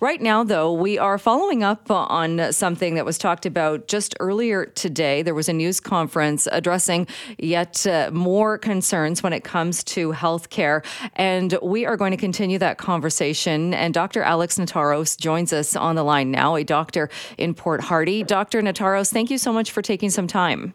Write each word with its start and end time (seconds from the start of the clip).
Right 0.00 0.22
now, 0.22 0.44
though, 0.44 0.72
we 0.72 0.96
are 0.96 1.18
following 1.18 1.64
up 1.64 1.90
on 1.90 2.52
something 2.52 2.94
that 2.94 3.04
was 3.04 3.18
talked 3.18 3.44
about 3.46 3.88
just 3.88 4.14
earlier 4.20 4.64
today. 4.64 5.22
There 5.22 5.34
was 5.34 5.48
a 5.48 5.52
news 5.52 5.80
conference 5.80 6.46
addressing 6.52 7.08
yet 7.36 7.84
uh, 7.84 8.12
more 8.12 8.58
concerns 8.58 9.24
when 9.24 9.32
it 9.32 9.42
comes 9.42 9.82
to 9.84 10.12
healthcare. 10.12 10.84
And 11.16 11.58
we 11.64 11.84
are 11.84 11.96
going 11.96 12.12
to 12.12 12.16
continue 12.16 12.60
that 12.60 12.78
conversation. 12.78 13.74
And 13.74 13.92
Dr. 13.92 14.22
Alex 14.22 14.56
Nataros 14.56 15.18
joins 15.18 15.52
us 15.52 15.74
on 15.74 15.96
the 15.96 16.04
line 16.04 16.30
now, 16.30 16.54
a 16.54 16.62
doctor 16.62 17.10
in 17.36 17.52
Port 17.52 17.80
Hardy. 17.80 18.22
Dr. 18.22 18.62
Nataros, 18.62 19.12
thank 19.12 19.32
you 19.32 19.38
so 19.38 19.52
much 19.52 19.72
for 19.72 19.82
taking 19.82 20.10
some 20.10 20.28
time. 20.28 20.74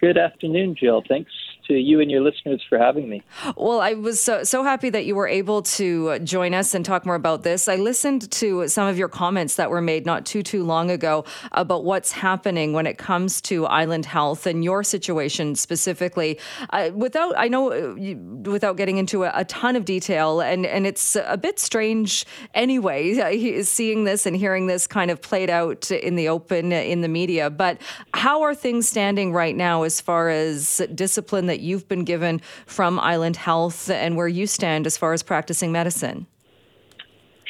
Good 0.00 0.16
afternoon, 0.16 0.76
Jill. 0.80 1.02
Thanks 1.06 1.30
to 1.70 1.78
you 1.78 2.00
and 2.00 2.10
your 2.10 2.20
listeners 2.20 2.60
for 2.68 2.78
having 2.78 3.08
me. 3.08 3.22
Well, 3.56 3.80
I 3.80 3.94
was 3.94 4.20
so, 4.20 4.42
so 4.42 4.64
happy 4.64 4.90
that 4.90 5.06
you 5.06 5.14
were 5.14 5.28
able 5.28 5.62
to 5.62 6.18
join 6.18 6.52
us 6.52 6.74
and 6.74 6.84
talk 6.84 7.06
more 7.06 7.14
about 7.14 7.44
this. 7.44 7.68
I 7.68 7.76
listened 7.76 8.30
to 8.32 8.66
some 8.68 8.88
of 8.88 8.98
your 8.98 9.08
comments 9.08 9.54
that 9.54 9.70
were 9.70 9.80
made 9.80 10.04
not 10.04 10.26
too, 10.26 10.42
too 10.42 10.64
long 10.64 10.90
ago 10.90 11.24
about 11.52 11.84
what's 11.84 12.10
happening 12.10 12.72
when 12.72 12.86
it 12.86 12.98
comes 12.98 13.40
to 13.42 13.66
island 13.66 14.04
health 14.04 14.46
and 14.46 14.64
your 14.64 14.82
situation 14.82 15.54
specifically. 15.54 16.40
Uh, 16.70 16.90
without, 16.92 17.34
I 17.38 17.46
know, 17.46 17.72
uh, 17.72 18.50
without 18.50 18.76
getting 18.76 18.98
into 18.98 19.22
a, 19.24 19.32
a, 19.34 19.44
ton 19.44 19.76
of 19.76 19.84
detail, 19.84 20.40
and, 20.40 20.66
and 20.66 20.86
it's 20.86 21.16
a 21.16 21.36
bit 21.36 21.60
strange 21.60 22.24
anyway, 22.54 23.18
uh, 23.18 23.62
seeing 23.64 24.04
this 24.04 24.26
and 24.26 24.36
hearing 24.36 24.66
this 24.66 24.86
kind 24.86 25.10
of 25.10 25.22
played 25.22 25.50
out 25.50 25.90
in 25.90 26.16
the 26.16 26.28
open 26.28 26.72
in 26.72 27.00
the 27.00 27.08
media. 27.08 27.50
But 27.50 27.80
how 28.14 28.42
are 28.42 28.54
things 28.54 28.88
standing 28.88 29.32
right 29.32 29.56
now 29.56 29.84
as 29.84 30.00
far 30.00 30.30
as 30.30 30.82
discipline 30.94 31.46
that 31.46 31.59
you've 31.60 31.88
been 31.88 32.04
given 32.04 32.40
from 32.66 32.98
Island 32.98 33.36
Health 33.36 33.90
and 33.90 34.16
where 34.16 34.28
you 34.28 34.46
stand 34.46 34.86
as 34.86 34.96
far 34.96 35.12
as 35.12 35.22
practicing 35.22 35.72
medicine. 35.72 36.26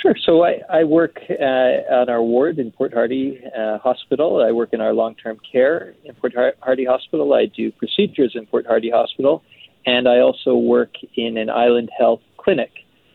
Sure. 0.00 0.14
So 0.24 0.44
I, 0.44 0.60
I 0.70 0.84
work 0.84 1.18
uh, 1.28 1.44
on 1.44 2.08
our 2.08 2.22
ward 2.22 2.58
in 2.58 2.70
Port 2.70 2.94
Hardy 2.94 3.42
uh, 3.56 3.78
Hospital. 3.78 4.42
I 4.42 4.50
work 4.50 4.70
in 4.72 4.80
our 4.80 4.94
long 4.94 5.14
term 5.14 5.38
care 5.52 5.94
in 6.04 6.14
Port 6.14 6.32
Hardy 6.60 6.86
Hospital. 6.86 7.34
I 7.34 7.46
do 7.46 7.70
procedures 7.72 8.32
in 8.34 8.46
Port 8.46 8.66
Hardy 8.66 8.90
Hospital. 8.90 9.42
And 9.84 10.08
I 10.08 10.20
also 10.20 10.54
work 10.54 10.94
in 11.16 11.36
an 11.36 11.50
island 11.50 11.90
health 11.96 12.20
clinic 12.38 12.70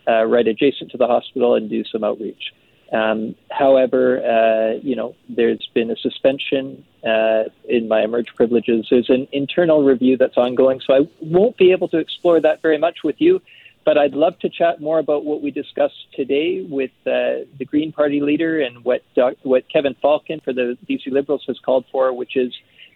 uh, 0.08 0.26
right 0.26 0.48
adjacent 0.48 0.92
to 0.92 0.98
the 0.98 1.08
hospital 1.08 1.56
and 1.56 1.70
do 1.70 1.84
some 1.92 2.04
outreach. 2.04 2.54
Um, 2.91 3.36
however, 3.52 4.19
uh, 4.23 4.80
you 4.81 4.95
know, 4.95 5.16
there's 5.28 5.67
been 5.73 5.89
a 5.89 5.95
suspension 5.97 6.86
uh, 7.05 7.45
in 7.67 7.88
my 7.88 8.03
emerge 8.03 8.33
privileges. 8.36 8.88
There's 8.89 9.09
an 9.09 9.28
internal 9.31 9.83
review 9.83 10.17
that's 10.17 10.38
ongoing, 10.38 10.81
so 10.81 10.94
I 10.94 11.08
won't 11.22 11.58
be 11.58 11.72
able 11.72 11.88
to 11.89 11.97
explore 11.97 12.39
that 12.41 12.61
very 12.61 12.78
much 12.78 13.03
with 13.03 13.19
you. 13.19 13.41
But 13.86 14.00
I'd 14.00 14.13
love 14.13 14.39
to 14.39 14.50
chat 14.50 14.81
more 14.81 14.97
about 14.97 15.25
what 15.25 15.44
we 15.44 15.52
discussed 15.52 16.11
today 16.13 16.66
with 16.67 16.89
uh, 17.06 17.45
the 17.59 17.66
Green 17.66 17.91
Party 17.91 18.19
leader 18.19 18.59
and 18.59 18.83
what 18.83 19.03
doc- 19.16 19.38
what 19.44 19.69
Kevin 19.69 19.95
Falcon 20.02 20.39
for 20.39 20.53
the 20.53 20.75
BC 20.89 21.11
Liberals 21.11 21.44
has 21.47 21.59
called 21.59 21.86
for, 21.91 22.11
which 22.11 22.36
is 22.36 22.52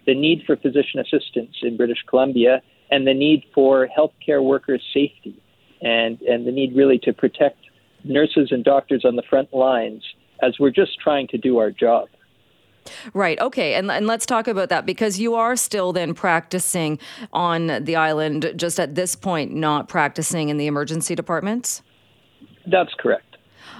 the 0.07 0.15
need 0.15 0.43
for 0.45 0.55
physician 0.55 0.99
assistants 0.99 1.59
in 1.61 1.77
British 1.77 2.03
Columbia 2.07 2.63
and 2.89 3.05
the 3.05 3.13
need 3.13 3.43
for 3.53 3.87
healthcare 3.87 4.43
workers' 4.43 4.83
safety 4.91 5.35
and 5.81 6.21
and 6.21 6.45
the 6.45 6.51
need 6.51 6.75
really 6.75 6.99
to 6.99 7.13
protect 7.13 7.58
nurses 8.03 8.49
and 8.51 8.63
doctors 8.63 9.03
on 9.05 9.15
the 9.15 9.23
front 9.29 9.53
lines 9.53 10.03
as 10.41 10.59
we're 10.59 10.71
just 10.71 10.99
trying 10.99 11.27
to 11.27 11.37
do 11.37 11.57
our 11.57 11.71
job. 11.71 12.07
Right. 13.13 13.39
Okay. 13.39 13.75
And, 13.75 13.91
and 13.91 14.07
let's 14.07 14.25
talk 14.25 14.47
about 14.47 14.69
that 14.69 14.85
because 14.85 15.19
you 15.19 15.35
are 15.35 15.55
still 15.55 15.93
then 15.93 16.13
practicing 16.13 16.97
on 17.33 17.83
the 17.83 17.95
island, 17.95 18.53
just 18.55 18.79
at 18.79 18.95
this 18.95 19.15
point, 19.15 19.53
not 19.53 19.87
practicing 19.87 20.49
in 20.49 20.57
the 20.57 20.67
emergency 20.67 21.13
departments? 21.13 21.83
That's 22.65 22.93
correct. 22.97 23.28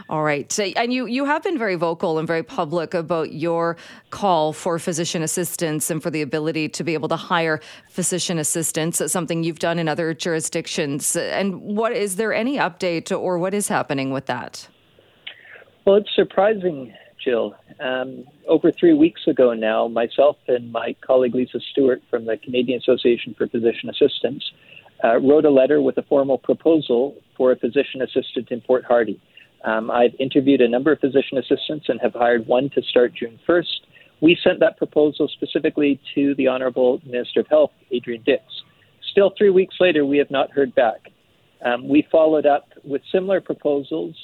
All 0.10 0.24
right. 0.24 0.60
And 0.60 0.92
you, 0.92 1.06
you 1.06 1.26
have 1.26 1.44
been 1.44 1.58
very 1.58 1.76
vocal 1.76 2.18
and 2.18 2.28
very 2.28 2.44
public 2.44 2.94
about 2.94 3.34
your 3.34 3.78
call 4.10 4.54
for 4.54 4.80
physician 4.80 5.22
assistants 5.22 5.90
and 5.90 6.02
for 6.02 6.10
the 6.10 6.22
ability 6.22 6.70
to 6.70 6.84
be 6.84 6.94
able 6.94 7.10
to 7.10 7.16
hire 7.16 7.60
physician 7.90 8.40
assistants, 8.40 9.02
something 9.12 9.44
you've 9.44 9.60
done 9.60 9.80
in 9.80 9.88
other 9.88 10.14
jurisdictions. 10.14 11.16
And 11.16 11.62
what 11.62 11.94
is 11.94 12.16
there 12.16 12.34
any 12.34 12.58
update 12.58 13.18
or 13.18 13.38
what 13.38 13.54
is 13.54 13.68
happening 13.68 14.12
with 14.12 14.26
that? 14.28 14.68
Well, 15.86 15.98
it's 15.98 16.14
surprising, 16.16 16.94
Jill. 17.24 17.56
Um, 17.80 18.26
over 18.48 18.72
three 18.72 18.94
weeks 18.94 19.22
ago 19.28 19.54
now, 19.54 19.88
myself 19.88 20.38
and 20.48 20.72
my 20.72 20.96
colleague 21.02 21.36
Lisa 21.36 21.60
Stewart 21.72 22.02
from 22.10 22.26
the 22.26 22.38
Canadian 22.38 22.80
Association 22.80 23.34
for 23.38 23.48
Physician 23.48 23.90
Assistants 23.90 24.52
uh, 25.04 25.18
wrote 25.20 25.46
a 25.46 25.50
letter 25.50 25.82
with 25.82 25.98
a 25.98 26.04
formal 26.04 26.38
proposal 26.38 27.16
for 27.38 27.52
a 27.52 27.56
physician 27.56 28.02
assistant 28.02 28.52
in 28.52 28.62
Port 28.62 28.84
Hardy. 28.86 29.20
Um, 29.66 29.92
I've 29.92 30.16
interviewed 30.20 30.62
a 30.62 30.68
number 30.68 30.92
of 30.92 31.00
physician 31.00 31.38
assistants 31.38 31.88
and 31.90 32.00
have 32.02 32.14
hired 32.14 32.48
one 32.48 32.70
to 32.76 32.82
start 32.82 33.14
June 33.14 33.40
1st. 33.48 33.66
We 34.22 34.38
sent 34.44 34.60
that 34.60 34.78
proposal 34.78 35.30
specifically 35.34 36.00
to 36.16 36.36
the 36.36 36.48
Honorable 36.48 37.00
Minister 37.06 37.42
of 37.42 37.48
Health, 37.48 37.72
Adrian 37.92 38.24
Dix. 38.26 38.44
Still, 39.12 39.34
three 39.38 39.50
weeks 39.50 39.76
later, 39.80 40.06
we 40.06 40.18
have 40.18 40.30
not 40.30 40.52
heard 40.52 40.74
back. 40.76 41.10
Um, 41.66 41.88
we 41.88 42.08
followed 42.12 42.46
up 42.46 42.70
with 42.84 43.02
similar 43.12 43.42
proposals 43.42 44.16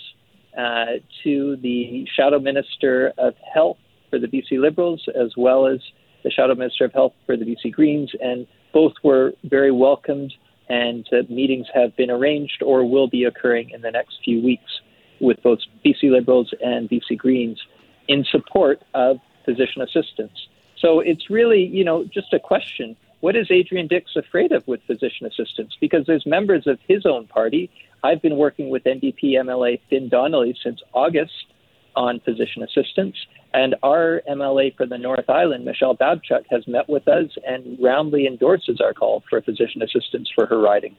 uh, 0.57 0.99
to 1.23 1.57
the 1.61 2.05
Shadow 2.15 2.39
Minister 2.39 3.11
of 3.17 3.33
Health 3.53 3.77
for 4.09 4.19
the 4.19 4.27
BC 4.27 4.59
Liberals, 4.59 5.03
as 5.19 5.31
well 5.35 5.67
as 5.67 5.79
the 6.23 6.31
Shadow 6.31 6.55
Minister 6.55 6.85
of 6.85 6.93
Health 6.93 7.13
for 7.25 7.35
the 7.35 7.45
BC 7.45 7.71
Greens, 7.73 8.11
and 8.21 8.47
both 8.73 8.93
were 9.03 9.33
very 9.43 9.71
welcomed, 9.71 10.33
and 10.69 11.05
uh, 11.11 11.17
meetings 11.29 11.67
have 11.73 11.95
been 11.95 12.09
arranged 12.09 12.63
or 12.65 12.89
will 12.89 13.07
be 13.07 13.25
occurring 13.25 13.69
in 13.71 13.81
the 13.81 13.91
next 13.91 14.17
few 14.23 14.41
weeks 14.41 14.71
with 15.19 15.41
both 15.43 15.59
BC 15.85 16.11
Liberals 16.11 16.53
and 16.61 16.89
BC 16.89 17.17
Greens 17.17 17.61
in 18.07 18.23
support 18.25 18.81
of 18.93 19.17
physician 19.43 19.81
assistants. 19.81 20.47
So 20.77 20.99
it's 20.99 21.29
really, 21.29 21.65
you 21.65 21.83
know, 21.83 22.03
just 22.03 22.33
a 22.33 22.39
question. 22.39 22.95
What 23.21 23.35
is 23.35 23.47
Adrian 23.49 23.87
Dix 23.87 24.15
afraid 24.15 24.51
of 24.51 24.67
with 24.67 24.81
physician 24.85 25.25
assistants? 25.25 25.75
Because 25.79 26.05
there's 26.05 26.25
members 26.25 26.67
of 26.67 26.79
his 26.87 27.05
own 27.05 27.27
party. 27.27 27.71
I've 28.03 28.21
been 28.21 28.37
working 28.37 28.69
with 28.69 28.83
NDP 28.83 29.33
MLA 29.33 29.79
Fin 29.89 30.09
Donnelly 30.09 30.55
since 30.63 30.81
August 30.93 31.53
on 31.95 32.19
physician 32.19 32.61
assistants. 32.61 33.17
And 33.53 33.75
our 33.83 34.21
MLA 34.29 34.75
for 34.75 34.85
the 34.85 34.97
North 34.97 35.29
Island, 35.29 35.63
Michelle 35.63 35.95
Babchuk, 35.95 36.43
has 36.51 36.67
met 36.67 36.89
with 36.89 37.07
us 37.07 37.29
and 37.47 37.77
roundly 37.81 38.27
endorses 38.27 38.81
our 38.81 38.93
call 38.93 39.23
for 39.29 39.41
physician 39.41 39.81
assistants 39.81 40.29
for 40.35 40.45
her 40.45 40.59
riding. 40.59 40.95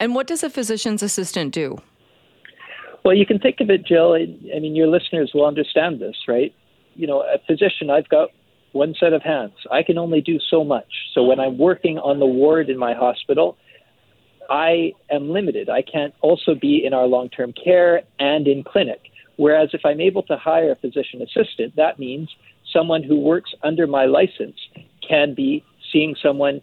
And 0.00 0.14
what 0.14 0.26
does 0.26 0.42
a 0.42 0.50
physician's 0.50 1.02
assistant 1.02 1.52
do? 1.52 1.78
Well, 3.04 3.14
you 3.14 3.26
can 3.26 3.38
think 3.38 3.60
of 3.60 3.70
it, 3.70 3.84
Jill. 3.84 4.14
I 4.14 4.58
mean, 4.60 4.76
your 4.76 4.86
listeners 4.86 5.32
will 5.34 5.46
understand 5.46 6.00
this, 6.00 6.16
right? 6.28 6.54
You 6.94 7.06
know, 7.06 7.22
a 7.22 7.38
physician, 7.46 7.90
I've 7.90 8.08
got 8.08 8.28
one 8.72 8.94
set 8.98 9.12
of 9.12 9.22
hands. 9.22 9.54
I 9.70 9.82
can 9.82 9.98
only 9.98 10.20
do 10.20 10.38
so 10.50 10.64
much. 10.64 10.86
So 11.14 11.22
when 11.22 11.40
I'm 11.40 11.58
working 11.58 11.98
on 11.98 12.20
the 12.20 12.26
ward 12.26 12.70
in 12.70 12.78
my 12.78 12.94
hospital, 12.94 13.56
I 14.48 14.92
am 15.10 15.30
limited. 15.30 15.68
I 15.68 15.82
can't 15.82 16.14
also 16.20 16.54
be 16.54 16.84
in 16.84 16.92
our 16.92 17.06
long 17.06 17.28
term 17.28 17.52
care 17.52 18.02
and 18.18 18.46
in 18.46 18.62
clinic. 18.64 19.00
Whereas 19.36 19.70
if 19.72 19.80
I'm 19.84 20.00
able 20.00 20.22
to 20.24 20.36
hire 20.36 20.72
a 20.72 20.76
physician 20.76 21.22
assistant, 21.22 21.74
that 21.76 21.98
means 21.98 22.28
someone 22.72 23.02
who 23.02 23.18
works 23.18 23.50
under 23.62 23.86
my 23.86 24.04
license 24.04 24.56
can 25.06 25.34
be 25.34 25.64
seeing 25.92 26.14
someone 26.22 26.60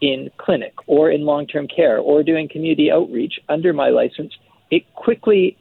in 0.00 0.30
clinic 0.38 0.74
or 0.86 1.10
in 1.10 1.22
long 1.22 1.46
term 1.46 1.66
care 1.66 1.98
or 1.98 2.22
doing 2.22 2.48
community 2.48 2.90
outreach 2.90 3.34
under 3.48 3.72
my 3.72 3.88
license. 3.88 4.32
It 4.70 4.82
quickly 4.94 5.56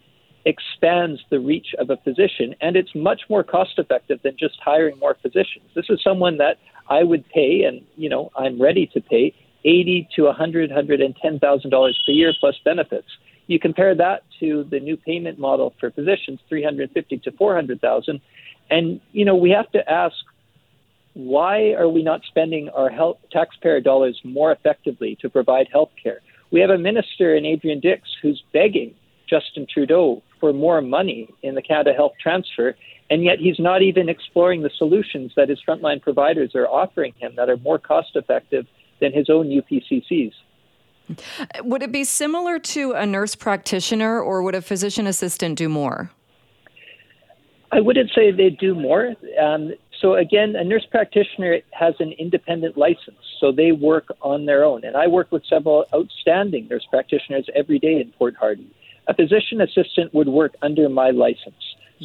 expands 0.47 1.19
the 1.29 1.39
reach 1.39 1.75
of 1.77 1.89
a 1.89 1.97
physician, 1.97 2.55
and 2.61 2.77
it's 2.77 2.95
much 2.95 3.21
more 3.29 3.43
cost 3.43 3.77
effective 3.77 4.19
than 4.23 4.35
just 4.39 4.55
hiring 4.63 4.97
more 4.97 5.17
physicians. 5.21 5.65
This 5.75 5.85
is 5.89 5.99
someone 6.01 6.37
that 6.37 6.55
I 6.89 7.03
would 7.03 7.27
pay, 7.29 7.63
and 7.63 7.81
you 7.97 8.09
know 8.09 8.31
I'm 8.35 8.59
ready 8.59 8.89
to 8.93 9.01
pay 9.01 9.35
eighty 9.65 10.07
to 10.15 10.27
a 10.27 10.33
hundred, 10.33 10.71
hundred 10.71 11.01
and 11.01 11.13
ten 11.21 11.37
thousand 11.37 11.71
dollars 11.71 11.99
per 12.05 12.13
year 12.13 12.31
plus 12.39 12.55
benefits. 12.63 13.07
You 13.47 13.59
compare 13.59 13.93
that 13.95 14.23
to 14.39 14.65
the 14.71 14.79
new 14.79 14.95
payment 14.95 15.37
model 15.37 15.73
for 15.79 15.91
physicians, 15.91 16.39
three 16.47 16.63
hundred 16.63 16.91
fifty 16.91 17.17
to 17.19 17.31
four 17.33 17.53
hundred 17.53 17.81
thousand, 17.81 18.21
and 18.69 19.01
you 19.11 19.25
know 19.25 19.35
we 19.35 19.49
have 19.51 19.69
to 19.71 19.91
ask 19.91 20.15
why 21.13 21.73
are 21.73 21.89
we 21.89 22.03
not 22.03 22.21
spending 22.27 22.69
our 22.69 22.89
health 22.89 23.17
taxpayer 23.31 23.81
dollars 23.81 24.21
more 24.23 24.51
effectively 24.51 25.17
to 25.19 25.29
provide 25.29 25.67
health 25.71 25.89
care? 26.01 26.21
We 26.51 26.61
have 26.61 26.69
a 26.69 26.77
minister 26.77 27.35
in 27.35 27.43
Adrian 27.45 27.79
Dix 27.81 28.07
who's 28.21 28.41
begging 28.53 28.93
Justin 29.29 29.67
Trudeau 29.71 30.21
for 30.39 30.53
more 30.53 30.81
money 30.81 31.33
in 31.43 31.55
the 31.55 31.61
Canada 31.61 31.93
Health 31.93 32.13
Transfer, 32.21 32.75
and 33.09 33.23
yet 33.23 33.39
he's 33.39 33.59
not 33.59 33.81
even 33.81 34.09
exploring 34.09 34.61
the 34.61 34.69
solutions 34.77 35.31
that 35.35 35.49
his 35.49 35.59
frontline 35.67 36.01
providers 36.01 36.55
are 36.55 36.67
offering 36.67 37.13
him 37.17 37.33
that 37.35 37.49
are 37.49 37.57
more 37.57 37.79
cost 37.79 38.15
effective 38.15 38.65
than 38.99 39.13
his 39.13 39.29
own 39.29 39.47
UPCCs. 39.47 40.33
Would 41.63 41.83
it 41.83 41.91
be 41.91 42.03
similar 42.03 42.59
to 42.59 42.91
a 42.93 43.05
nurse 43.05 43.35
practitioner, 43.35 44.19
or 44.19 44.41
would 44.41 44.55
a 44.55 44.61
physician 44.61 45.07
assistant 45.07 45.57
do 45.57 45.69
more? 45.69 46.11
I 47.71 47.79
wouldn't 47.79 48.11
say 48.13 48.31
they 48.31 48.49
do 48.49 48.75
more. 48.75 49.13
Um, 49.41 49.73
so 50.01 50.15
again, 50.15 50.55
a 50.55 50.63
nurse 50.63 50.85
practitioner 50.89 51.59
has 51.71 51.95
an 51.99 52.11
independent 52.13 52.77
license, 52.77 53.17
so 53.39 53.51
they 53.51 53.71
work 53.71 54.07
on 54.21 54.45
their 54.45 54.63
own. 54.63 54.83
And 54.83 54.95
I 54.95 55.07
work 55.07 55.31
with 55.31 55.43
several 55.45 55.85
outstanding 55.93 56.67
nurse 56.67 56.85
practitioners 56.89 57.47
every 57.55 57.79
day 57.79 57.99
in 57.99 58.11
Port 58.17 58.35
Hardy. 58.35 58.69
A 59.07 59.13
physician 59.13 59.61
assistant 59.61 60.13
would 60.13 60.27
work 60.27 60.55
under 60.61 60.89
my 60.89 61.11
license. 61.11 61.55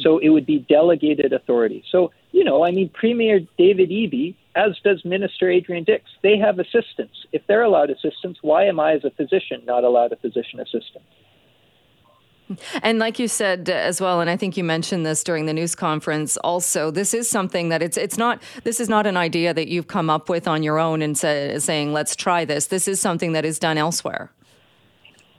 So 0.01 0.17
it 0.17 0.29
would 0.29 0.45
be 0.45 0.59
delegated 0.69 1.33
authority. 1.33 1.83
So, 1.91 2.11
you 2.31 2.43
know, 2.43 2.65
I 2.65 2.71
mean, 2.71 2.89
Premier 2.89 3.41
David 3.57 3.89
Eby, 3.89 4.35
as 4.55 4.71
does 4.83 5.03
Minister 5.05 5.49
Adrian 5.49 5.83
Dix, 5.83 6.05
they 6.23 6.37
have 6.37 6.59
assistants. 6.59 7.25
If 7.31 7.43
they're 7.47 7.63
allowed 7.63 7.89
assistants, 7.89 8.39
why 8.41 8.65
am 8.65 8.79
I, 8.79 8.93
as 8.93 9.03
a 9.03 9.11
physician, 9.11 9.61
not 9.65 9.83
allowed 9.83 10.11
a 10.11 10.15
physician 10.15 10.59
assistant? 10.59 11.03
And 12.81 12.99
like 12.99 13.19
you 13.19 13.27
said 13.27 13.69
uh, 13.69 13.73
as 13.73 14.01
well, 14.01 14.19
and 14.19 14.29
I 14.29 14.35
think 14.35 14.57
you 14.57 14.63
mentioned 14.63 15.05
this 15.05 15.23
during 15.23 15.45
the 15.45 15.53
news 15.53 15.75
conference 15.75 16.37
also, 16.37 16.91
this 16.91 17.13
is 17.13 17.29
something 17.29 17.69
that 17.69 17.81
it's 17.81 17.97
it's 17.97 18.17
not 18.17 18.41
this 18.63 18.79
is 18.79 18.89
not 18.89 19.07
an 19.07 19.17
idea 19.17 19.53
that 19.53 19.69
you've 19.69 19.87
come 19.87 20.09
up 20.09 20.29
with 20.29 20.47
on 20.47 20.61
your 20.61 20.77
own 20.77 21.01
and 21.01 21.17
say, 21.17 21.57
saying 21.59 21.93
let's 21.93 22.15
try 22.15 22.45
this. 22.45 22.67
This 22.67 22.87
is 22.87 22.99
something 22.99 23.31
that 23.31 23.45
is 23.45 23.59
done 23.59 23.77
elsewhere. 23.77 24.29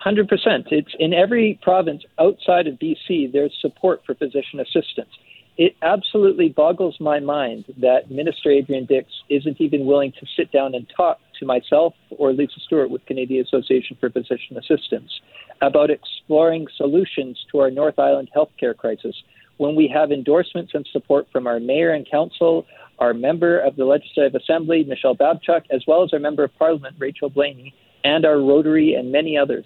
Hundred 0.05 0.29
percent. 0.29 0.67
It's 0.71 0.95
in 0.99 1.15
every 1.15 1.59
province 1.63 2.03
outside 2.21 2.67
of 2.67 2.75
BC. 2.75 3.33
There's 3.33 3.57
support 3.63 4.03
for 4.05 4.15
physician 4.15 4.61
assistants. 4.61 5.13
It 5.57 5.77
absolutely 5.81 6.51
boggles 6.51 6.99
my 7.01 7.21
mind 7.21 7.65
that 7.79 8.11
Minister 8.11 8.51
Adrian 8.51 8.85
Dix 8.85 9.09
isn't 9.31 9.63
even 9.63 9.87
willing 9.87 10.13
to 10.21 10.27
sit 10.37 10.53
down 10.53 10.75
and 10.75 10.87
talk 10.95 11.21
to 11.41 11.47
myself 11.47 11.95
or 12.11 12.35
Lisa 12.35 12.61
Stewart 12.67 12.91
with 12.91 13.07
Canadian 13.07 13.47
Association 13.47 13.97
for 13.99 14.11
Physician 14.11 14.59
Assistants 14.59 15.11
about 15.63 15.89
exploring 15.89 16.67
solutions 16.77 17.43
to 17.51 17.61
our 17.61 17.71
North 17.71 17.99
Island 17.99 18.29
healthcare 18.37 18.77
crisis 18.77 19.17
when 19.57 19.75
we 19.75 19.89
have 19.89 20.13
endorsements 20.13 20.73
and 20.75 20.87
support 20.93 21.29
from 21.33 21.47
our 21.47 21.61
mayor 21.61 21.95
and 21.95 22.07
council, 22.11 22.67
our 22.99 23.15
member 23.15 23.59
of 23.59 23.77
the 23.77 23.87
Legislative 23.87 24.35
Assembly, 24.35 24.85
Michelle 24.85 25.17
Babchuk, 25.17 25.63
as 25.71 25.83
well 25.87 26.05
as 26.05 26.13
our 26.13 26.19
member 26.19 26.45
of 26.45 26.55
Parliament, 26.59 26.95
Rachel 26.99 27.31
Blaney, 27.31 27.73
and 28.03 28.27
our 28.27 28.39
Rotary 28.39 28.93
and 28.93 29.11
many 29.11 29.39
others. 29.39 29.65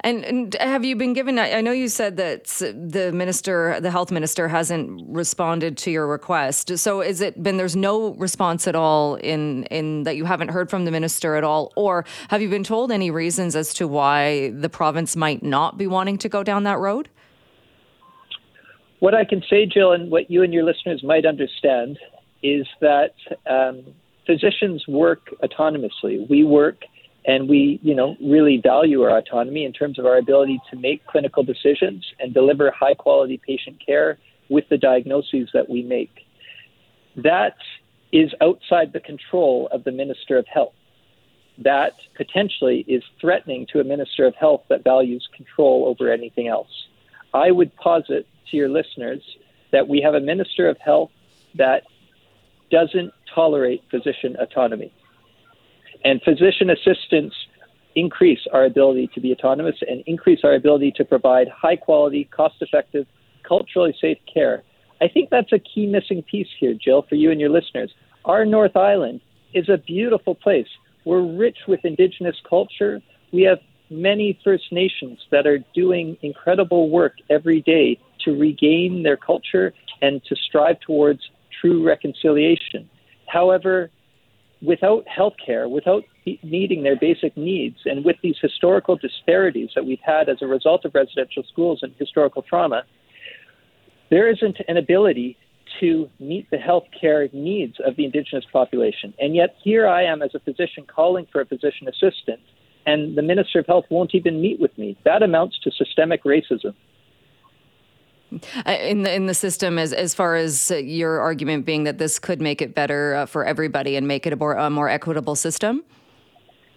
And, 0.00 0.24
and, 0.24 0.56
have 0.60 0.84
you 0.84 0.96
been 0.96 1.12
given? 1.12 1.38
I 1.38 1.60
know 1.60 1.72
you 1.72 1.88
said 1.88 2.16
that 2.16 2.44
the 2.44 3.12
minister, 3.12 3.78
the 3.80 3.90
health 3.90 4.10
minister, 4.10 4.48
hasn't 4.48 5.02
responded 5.08 5.76
to 5.78 5.90
your 5.90 6.06
request. 6.06 6.78
So 6.78 7.00
is 7.00 7.20
it 7.20 7.42
been 7.42 7.56
there's 7.56 7.76
no 7.76 8.14
response 8.14 8.66
at 8.66 8.74
all 8.74 9.16
in 9.16 9.64
in 9.64 10.02
that 10.02 10.16
you 10.16 10.24
haven't 10.24 10.48
heard 10.48 10.70
from 10.70 10.84
the 10.84 10.90
minister 10.90 11.36
at 11.36 11.44
all, 11.44 11.72
or 11.76 12.04
have 12.28 12.42
you 12.42 12.48
been 12.48 12.64
told 12.64 12.90
any 12.90 13.10
reasons 13.10 13.54
as 13.54 13.72
to 13.74 13.86
why 13.86 14.50
the 14.50 14.68
province 14.68 15.16
might 15.16 15.42
not 15.42 15.78
be 15.78 15.86
wanting 15.86 16.18
to 16.18 16.28
go 16.28 16.42
down 16.42 16.64
that 16.64 16.78
road? 16.78 17.08
What 19.00 19.14
I 19.14 19.24
can 19.24 19.42
say, 19.50 19.66
Jill, 19.66 19.92
and 19.92 20.10
what 20.10 20.30
you 20.30 20.42
and 20.42 20.52
your 20.52 20.64
listeners 20.64 21.02
might 21.02 21.26
understand 21.26 21.98
is 22.42 22.66
that 22.80 23.14
um, 23.50 23.94
physicians 24.26 24.84
work 24.86 25.28
autonomously. 25.42 26.28
We 26.28 26.44
work 26.44 26.82
and 27.24 27.48
we, 27.48 27.78
you 27.82 27.94
know, 27.94 28.16
really 28.20 28.56
value 28.56 29.02
our 29.02 29.16
autonomy 29.16 29.64
in 29.64 29.72
terms 29.72 29.98
of 29.98 30.06
our 30.06 30.16
ability 30.16 30.60
to 30.70 30.76
make 30.76 31.06
clinical 31.06 31.42
decisions 31.42 32.04
and 32.18 32.34
deliver 32.34 32.70
high 32.70 32.94
quality 32.94 33.40
patient 33.46 33.84
care 33.84 34.18
with 34.48 34.68
the 34.68 34.76
diagnoses 34.76 35.48
that 35.54 35.68
we 35.68 35.82
make. 35.82 36.26
That 37.16 37.56
is 38.12 38.32
outside 38.40 38.92
the 38.92 39.00
control 39.00 39.68
of 39.70 39.84
the 39.84 39.92
Minister 39.92 40.36
of 40.36 40.46
Health. 40.46 40.74
That 41.58 41.92
potentially 42.16 42.84
is 42.88 43.02
threatening 43.20 43.66
to 43.72 43.80
a 43.80 43.84
Minister 43.84 44.26
of 44.26 44.34
Health 44.34 44.62
that 44.68 44.82
values 44.82 45.28
control 45.34 45.86
over 45.86 46.12
anything 46.12 46.48
else. 46.48 46.70
I 47.32 47.50
would 47.50 47.74
posit 47.76 48.26
to 48.50 48.56
your 48.56 48.68
listeners 48.68 49.22
that 49.70 49.88
we 49.88 50.00
have 50.00 50.14
a 50.14 50.20
Minister 50.20 50.68
of 50.68 50.78
Health 50.78 51.10
that 51.54 51.84
doesn't 52.70 53.12
tolerate 53.34 53.82
physician 53.90 54.36
autonomy. 54.38 54.92
And 56.04 56.20
physician 56.22 56.70
assistants 56.70 57.34
increase 57.94 58.40
our 58.52 58.64
ability 58.64 59.10
to 59.14 59.20
be 59.20 59.32
autonomous 59.32 59.76
and 59.86 60.02
increase 60.06 60.40
our 60.44 60.54
ability 60.54 60.92
to 60.96 61.04
provide 61.04 61.48
high 61.48 61.76
quality, 61.76 62.24
cost 62.24 62.56
effective, 62.60 63.06
culturally 63.46 63.94
safe 64.00 64.18
care. 64.32 64.62
I 65.00 65.08
think 65.08 65.30
that's 65.30 65.52
a 65.52 65.58
key 65.58 65.86
missing 65.86 66.22
piece 66.22 66.48
here, 66.58 66.74
Jill, 66.74 67.02
for 67.08 67.16
you 67.16 67.30
and 67.30 67.40
your 67.40 67.50
listeners. 67.50 67.92
Our 68.24 68.44
North 68.44 68.76
Island 68.76 69.20
is 69.52 69.68
a 69.68 69.76
beautiful 69.76 70.34
place. 70.34 70.68
We're 71.04 71.22
rich 71.22 71.58
with 71.66 71.80
indigenous 71.84 72.36
culture. 72.48 73.00
We 73.32 73.42
have 73.42 73.58
many 73.90 74.38
First 74.44 74.72
Nations 74.72 75.18
that 75.30 75.46
are 75.46 75.58
doing 75.74 76.16
incredible 76.22 76.88
work 76.88 77.14
every 77.28 77.60
day 77.60 77.98
to 78.24 78.38
regain 78.38 79.02
their 79.02 79.16
culture 79.16 79.74
and 80.00 80.22
to 80.24 80.36
strive 80.36 80.80
towards 80.80 81.20
true 81.60 81.84
reconciliation. 81.84 82.88
However, 83.26 83.90
without 84.62 85.06
health 85.08 85.34
care, 85.44 85.68
without 85.68 86.04
meeting 86.42 86.82
their 86.82 86.96
basic 86.96 87.36
needs, 87.36 87.78
and 87.84 88.04
with 88.04 88.16
these 88.22 88.36
historical 88.40 88.96
disparities 88.96 89.70
that 89.74 89.84
we've 89.84 90.00
had 90.04 90.28
as 90.28 90.38
a 90.40 90.46
result 90.46 90.84
of 90.84 90.94
residential 90.94 91.42
schools 91.50 91.80
and 91.82 91.92
historical 91.98 92.42
trauma, 92.42 92.84
there 94.10 94.30
isn't 94.30 94.58
an 94.68 94.76
ability 94.76 95.36
to 95.80 96.08
meet 96.20 96.48
the 96.50 96.58
health 96.58 96.84
care 96.98 97.28
needs 97.32 97.76
of 97.84 97.96
the 97.96 98.04
Indigenous 98.04 98.44
population. 98.52 99.14
And 99.18 99.34
yet, 99.34 99.56
here 99.62 99.88
I 99.88 100.04
am 100.04 100.22
as 100.22 100.34
a 100.34 100.38
physician 100.38 100.84
calling 100.86 101.26
for 101.32 101.40
a 101.40 101.46
physician 101.46 101.88
assistant, 101.88 102.40
and 102.86 103.16
the 103.16 103.22
Minister 103.22 103.60
of 103.60 103.66
Health 103.66 103.86
won't 103.90 104.14
even 104.14 104.40
meet 104.40 104.60
with 104.60 104.76
me. 104.76 104.96
That 105.04 105.22
amounts 105.22 105.58
to 105.60 105.70
systemic 105.70 106.24
racism. 106.24 106.74
Uh, 108.66 108.72
in 108.72 109.02
the 109.02 109.12
in 109.12 109.26
the 109.26 109.34
system 109.34 109.78
as 109.78 109.92
as 109.92 110.14
far 110.14 110.36
as 110.36 110.70
your 110.70 111.20
argument 111.20 111.66
being 111.66 111.84
that 111.84 111.98
this 111.98 112.18
could 112.18 112.40
make 112.40 112.62
it 112.62 112.74
better 112.74 113.14
uh, 113.14 113.26
for 113.26 113.44
everybody 113.44 113.96
and 113.96 114.06
make 114.06 114.26
it 114.26 114.32
a 114.32 114.36
more 114.36 114.54
a 114.54 114.70
more 114.70 114.88
equitable 114.88 115.34
system. 115.34 115.82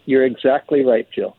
You're 0.05 0.25
exactly 0.25 0.83
right, 0.83 1.07
Jill. 1.11 1.35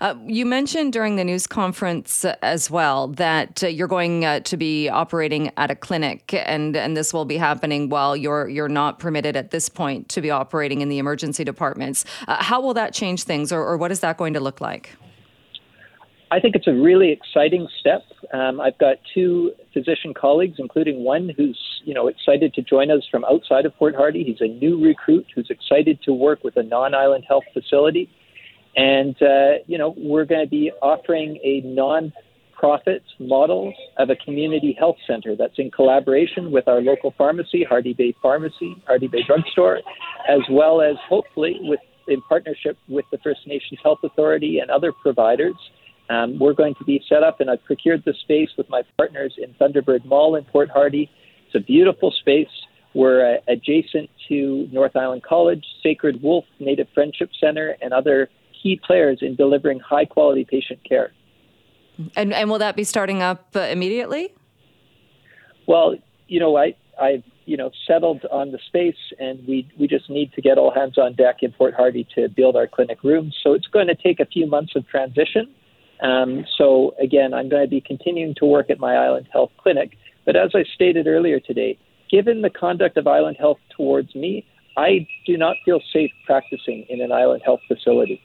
Uh, 0.00 0.14
you 0.26 0.44
mentioned 0.44 0.92
during 0.92 1.16
the 1.16 1.24
news 1.24 1.46
conference 1.46 2.24
as 2.42 2.70
well 2.70 3.08
that 3.08 3.62
uh, 3.64 3.66
you're 3.66 3.88
going 3.88 4.24
uh, 4.24 4.40
to 4.40 4.56
be 4.56 4.88
operating 4.88 5.50
at 5.56 5.70
a 5.70 5.74
clinic, 5.74 6.34
and 6.34 6.76
and 6.76 6.96
this 6.96 7.12
will 7.12 7.24
be 7.24 7.36
happening 7.36 7.88
while 7.88 8.16
you're 8.16 8.48
you're 8.48 8.68
not 8.68 8.98
permitted 8.98 9.36
at 9.36 9.50
this 9.50 9.68
point 9.68 10.08
to 10.10 10.20
be 10.20 10.30
operating 10.30 10.80
in 10.80 10.88
the 10.88 10.98
emergency 10.98 11.44
departments. 11.44 12.04
Uh, 12.28 12.42
how 12.42 12.60
will 12.60 12.74
that 12.74 12.92
change 12.92 13.24
things, 13.24 13.52
or, 13.52 13.64
or 13.64 13.76
what 13.76 13.90
is 13.90 14.00
that 14.00 14.16
going 14.16 14.34
to 14.34 14.40
look 14.40 14.60
like? 14.60 14.90
I 16.32 16.40
think 16.40 16.56
it's 16.56 16.66
a 16.66 16.72
really 16.72 17.12
exciting 17.12 17.68
step. 17.78 18.04
Um, 18.32 18.58
I've 18.58 18.78
got 18.78 18.96
two 19.12 19.52
physician 19.74 20.14
colleagues, 20.14 20.56
including 20.58 21.04
one 21.04 21.30
who's 21.36 21.60
you 21.84 21.92
know 21.92 22.08
excited 22.08 22.54
to 22.54 22.62
join 22.62 22.90
us 22.90 23.02
from 23.10 23.22
outside 23.26 23.66
of 23.66 23.76
Port 23.76 23.94
Hardy. 23.94 24.24
He's 24.24 24.40
a 24.40 24.48
new 24.48 24.82
recruit 24.82 25.26
who's 25.34 25.48
excited 25.50 26.00
to 26.04 26.14
work 26.14 26.42
with 26.42 26.56
a 26.56 26.62
non-island 26.62 27.26
health 27.28 27.44
facility, 27.52 28.08
and 28.76 29.14
uh, 29.20 29.60
you 29.66 29.76
know 29.76 29.94
we're 29.98 30.24
going 30.24 30.42
to 30.42 30.48
be 30.48 30.72
offering 30.80 31.38
a 31.44 31.60
non-profit 31.66 33.02
model 33.20 33.74
of 33.98 34.08
a 34.08 34.16
community 34.16 34.74
health 34.78 34.96
center 35.06 35.36
that's 35.36 35.58
in 35.58 35.70
collaboration 35.70 36.50
with 36.50 36.66
our 36.66 36.80
local 36.80 37.12
pharmacy, 37.18 37.62
Hardy 37.62 37.92
Bay 37.92 38.14
Pharmacy, 38.22 38.74
Hardy 38.86 39.06
Bay 39.06 39.22
Drugstore, 39.26 39.80
as 40.30 40.40
well 40.50 40.80
as 40.80 40.96
hopefully 41.10 41.58
with 41.60 41.80
in 42.08 42.22
partnership 42.22 42.78
with 42.88 43.04
the 43.12 43.18
First 43.18 43.40
Nations 43.46 43.78
Health 43.82 43.98
Authority 44.02 44.60
and 44.60 44.70
other 44.70 44.92
providers 44.92 45.54
um, 46.10 46.38
we're 46.38 46.52
going 46.52 46.74
to 46.76 46.84
be 46.84 47.02
set 47.08 47.22
up, 47.22 47.40
and 47.40 47.50
I've 47.50 47.64
procured 47.64 48.02
the 48.04 48.14
space 48.22 48.50
with 48.56 48.68
my 48.68 48.82
partners 48.96 49.34
in 49.38 49.54
Thunderbird 49.54 50.04
Mall 50.04 50.34
in 50.36 50.44
Port 50.44 50.68
Hardy. 50.70 51.10
It's 51.46 51.54
a 51.54 51.60
beautiful 51.60 52.10
space. 52.10 52.48
We're 52.94 53.36
uh, 53.36 53.38
adjacent 53.48 54.10
to 54.28 54.68
North 54.70 54.96
Island 54.96 55.22
College, 55.22 55.64
Sacred 55.82 56.22
Wolf 56.22 56.44
Native 56.58 56.88
Friendship 56.92 57.30
Center, 57.40 57.76
and 57.80 57.92
other 57.92 58.28
key 58.62 58.80
players 58.84 59.18
in 59.22 59.34
delivering 59.34 59.80
high 59.80 60.04
quality 60.04 60.44
patient 60.44 60.80
care. 60.86 61.12
And, 62.16 62.32
and 62.32 62.50
will 62.50 62.58
that 62.58 62.76
be 62.76 62.84
starting 62.84 63.22
up 63.22 63.48
uh, 63.54 63.60
immediately? 63.60 64.34
Well, 65.66 65.96
you 66.28 66.40
know, 66.40 66.56
I, 66.56 66.74
I've 67.00 67.22
you 67.44 67.56
know 67.56 67.70
settled 67.86 68.24
on 68.30 68.52
the 68.52 68.58
space, 68.66 68.96
and 69.18 69.46
we 69.46 69.68
we 69.78 69.86
just 69.86 70.08
need 70.10 70.32
to 70.34 70.42
get 70.42 70.58
all 70.58 70.72
hands 70.72 70.98
on 70.98 71.14
deck 71.14 71.38
in 71.42 71.52
Port 71.52 71.74
Hardy 71.74 72.06
to 72.14 72.28
build 72.28 72.56
our 72.56 72.66
clinic 72.66 73.02
rooms. 73.02 73.36
So 73.42 73.52
it's 73.52 73.66
going 73.66 73.88
to 73.88 73.94
take 73.94 74.20
a 74.20 74.26
few 74.26 74.46
months 74.46 74.74
of 74.76 74.86
transition. 74.88 75.52
Um, 76.02 76.44
so 76.58 76.94
again, 77.00 77.32
I'm 77.32 77.48
going 77.48 77.62
to 77.62 77.70
be 77.70 77.80
continuing 77.80 78.34
to 78.36 78.44
work 78.44 78.70
at 78.70 78.78
my 78.78 78.94
Island 78.96 79.28
Health 79.32 79.50
clinic. 79.58 79.96
But 80.26 80.36
as 80.36 80.50
I 80.54 80.64
stated 80.74 81.06
earlier 81.06 81.40
today, 81.40 81.78
given 82.10 82.42
the 82.42 82.50
conduct 82.50 82.96
of 82.96 83.06
Island 83.06 83.36
Health 83.38 83.58
towards 83.74 84.14
me, 84.14 84.44
I 84.76 85.06
do 85.26 85.36
not 85.36 85.56
feel 85.64 85.80
safe 85.92 86.10
practicing 86.26 86.86
in 86.88 87.00
an 87.00 87.12
Island 87.12 87.42
Health 87.44 87.60
facility. 87.68 88.20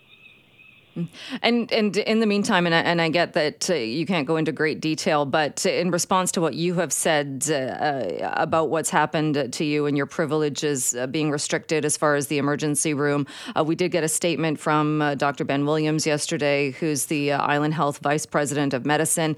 And 1.42 1.72
and 1.72 1.96
in 1.98 2.20
the 2.20 2.26
meantime, 2.26 2.66
and 2.66 2.74
I, 2.74 2.80
and 2.80 3.02
I 3.02 3.10
get 3.10 3.34
that 3.34 3.70
uh, 3.70 3.76
you 3.76 4.06
can't 4.06 4.28
go 4.28 4.38
into 4.38 4.52
great 4.52 4.82
detail, 4.82 5.26
but 5.26 5.66
in 5.66 5.92
response 5.92 6.32
to 6.34 6.42
what 6.42 6.56
you 6.56 6.76
have 6.76 6.92
said 6.92 7.46
uh, 7.50 7.54
uh 7.54 8.34
about 8.38 8.70
what's 8.70 8.90
happened 8.90 9.54
to 9.54 9.64
you 9.64 9.86
and 9.86 9.96
your 9.96 10.06
privileges 10.06 10.96
uh, 10.96 11.08
being 11.08 11.30
restricted 11.30 11.86
as 11.86 11.98
far 11.98 12.16
as 12.16 12.28
the 12.28 12.38
emergency 12.38 12.94
room, 12.94 13.28
uh, 13.56 13.64
we 13.64 13.76
did 13.76 13.92
get 13.92 14.04
a 14.04 14.08
statement 14.08 14.60
from 14.60 15.02
uh, 15.02 15.16
Dr. 15.16 15.44
Ben 15.44 15.66
Williams 15.66 16.06
yesterday, 16.06 16.72
who's 16.72 17.06
the 17.06 17.34
Island 17.34 17.74
Health 17.74 18.00
Vice 18.00 18.26
President 18.26 18.74
of 18.74 18.86
Medicine, 18.86 19.36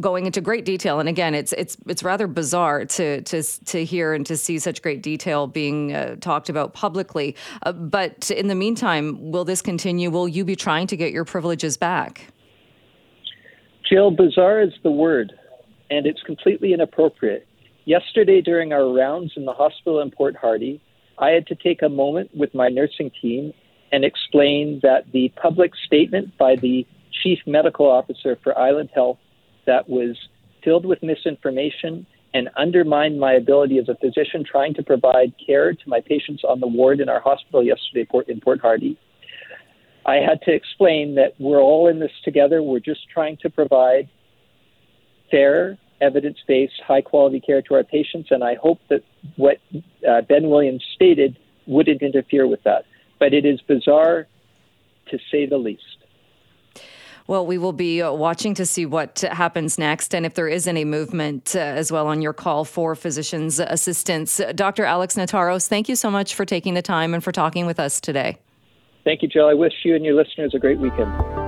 going 0.00 0.26
into 0.26 0.40
great 0.40 0.64
detail. 0.64 0.98
And 1.00 1.08
again, 1.08 1.34
it's 1.34 1.52
it's 1.52 1.76
it's 1.86 2.02
rather 2.02 2.26
bizarre 2.26 2.84
to 2.84 3.22
to 3.22 3.42
to 3.42 3.84
hear 3.84 4.12
and 4.14 4.26
to 4.26 4.36
see 4.36 4.58
such 4.58 4.82
great 4.82 5.02
detail 5.02 5.46
being 5.46 6.18
talked 6.20 6.48
about 6.48 6.74
publicly. 6.74 7.36
but 7.74 8.30
in 8.30 8.48
the 8.48 8.54
meantime, 8.54 9.30
will 9.30 9.44
this 9.44 9.62
continue? 9.62 10.10
Will 10.10 10.28
you 10.28 10.47
be 10.48 10.56
trying 10.56 10.86
to 10.88 10.96
get 10.96 11.12
your 11.12 11.24
privileges 11.24 11.76
back? 11.76 12.32
Jill, 13.88 14.10
bizarre 14.10 14.60
is 14.60 14.72
the 14.82 14.90
word, 14.90 15.32
and 15.90 16.06
it's 16.06 16.22
completely 16.22 16.72
inappropriate. 16.72 17.46
Yesterday, 17.84 18.40
during 18.40 18.72
our 18.72 18.90
rounds 18.92 19.32
in 19.36 19.44
the 19.44 19.52
hospital 19.52 20.00
in 20.00 20.10
Port 20.10 20.34
Hardy, 20.36 20.80
I 21.18 21.30
had 21.30 21.46
to 21.48 21.54
take 21.54 21.82
a 21.82 21.88
moment 21.88 22.30
with 22.34 22.54
my 22.54 22.68
nursing 22.68 23.10
team 23.20 23.52
and 23.92 24.04
explain 24.04 24.80
that 24.82 25.12
the 25.12 25.32
public 25.40 25.72
statement 25.86 26.36
by 26.38 26.56
the 26.56 26.86
chief 27.22 27.38
medical 27.46 27.86
officer 27.86 28.36
for 28.42 28.58
Island 28.58 28.90
Health 28.94 29.18
that 29.66 29.88
was 29.88 30.16
filled 30.64 30.86
with 30.86 31.02
misinformation 31.02 32.06
and 32.34 32.48
undermined 32.56 33.18
my 33.18 33.32
ability 33.32 33.78
as 33.78 33.88
a 33.88 33.96
physician 33.96 34.44
trying 34.44 34.74
to 34.74 34.82
provide 34.82 35.32
care 35.44 35.72
to 35.72 35.88
my 35.88 36.00
patients 36.00 36.42
on 36.46 36.60
the 36.60 36.66
ward 36.66 37.00
in 37.00 37.08
our 37.08 37.20
hospital 37.20 37.62
yesterday 37.62 38.06
in 38.28 38.40
Port 38.40 38.60
Hardy. 38.60 38.98
I 40.08 40.16
had 40.26 40.40
to 40.46 40.54
explain 40.54 41.16
that 41.16 41.34
we're 41.38 41.60
all 41.60 41.86
in 41.86 41.98
this 41.98 42.12
together. 42.24 42.62
We're 42.62 42.80
just 42.80 43.10
trying 43.12 43.36
to 43.42 43.50
provide 43.50 44.08
fair, 45.30 45.76
evidence 46.00 46.38
based, 46.48 46.80
high 46.86 47.02
quality 47.02 47.40
care 47.40 47.60
to 47.60 47.74
our 47.74 47.84
patients. 47.84 48.30
And 48.30 48.42
I 48.42 48.54
hope 48.54 48.80
that 48.88 49.04
what 49.36 49.58
uh, 50.08 50.22
Ben 50.22 50.48
Williams 50.48 50.82
stated 50.94 51.38
wouldn't 51.66 52.00
interfere 52.00 52.46
with 52.46 52.62
that. 52.62 52.86
But 53.18 53.34
it 53.34 53.44
is 53.44 53.60
bizarre 53.60 54.26
to 55.10 55.18
say 55.30 55.44
the 55.44 55.58
least. 55.58 55.82
Well, 57.26 57.44
we 57.44 57.58
will 57.58 57.74
be 57.74 58.00
uh, 58.00 58.10
watching 58.10 58.54
to 58.54 58.64
see 58.64 58.86
what 58.86 59.20
happens 59.20 59.76
next 59.76 60.14
and 60.14 60.24
if 60.24 60.32
there 60.32 60.48
is 60.48 60.66
any 60.66 60.86
movement 60.86 61.54
uh, 61.54 61.58
as 61.58 61.92
well 61.92 62.06
on 62.06 62.22
your 62.22 62.32
call 62.32 62.64
for 62.64 62.94
physicians' 62.94 63.60
assistants. 63.60 64.40
Dr. 64.54 64.86
Alex 64.86 65.16
Nataros, 65.16 65.68
thank 65.68 65.86
you 65.86 65.96
so 65.96 66.10
much 66.10 66.34
for 66.34 66.46
taking 66.46 66.72
the 66.72 66.80
time 66.80 67.12
and 67.12 67.22
for 67.22 67.30
talking 67.30 67.66
with 67.66 67.78
us 67.78 68.00
today. 68.00 68.38
Thank 69.08 69.22
you, 69.22 69.28
Jill. 69.28 69.46
I 69.46 69.54
wish 69.54 69.72
you 69.86 69.94
and 69.94 70.04
your 70.04 70.14
listeners 70.14 70.52
a 70.54 70.58
great 70.58 70.78
weekend. 70.78 71.47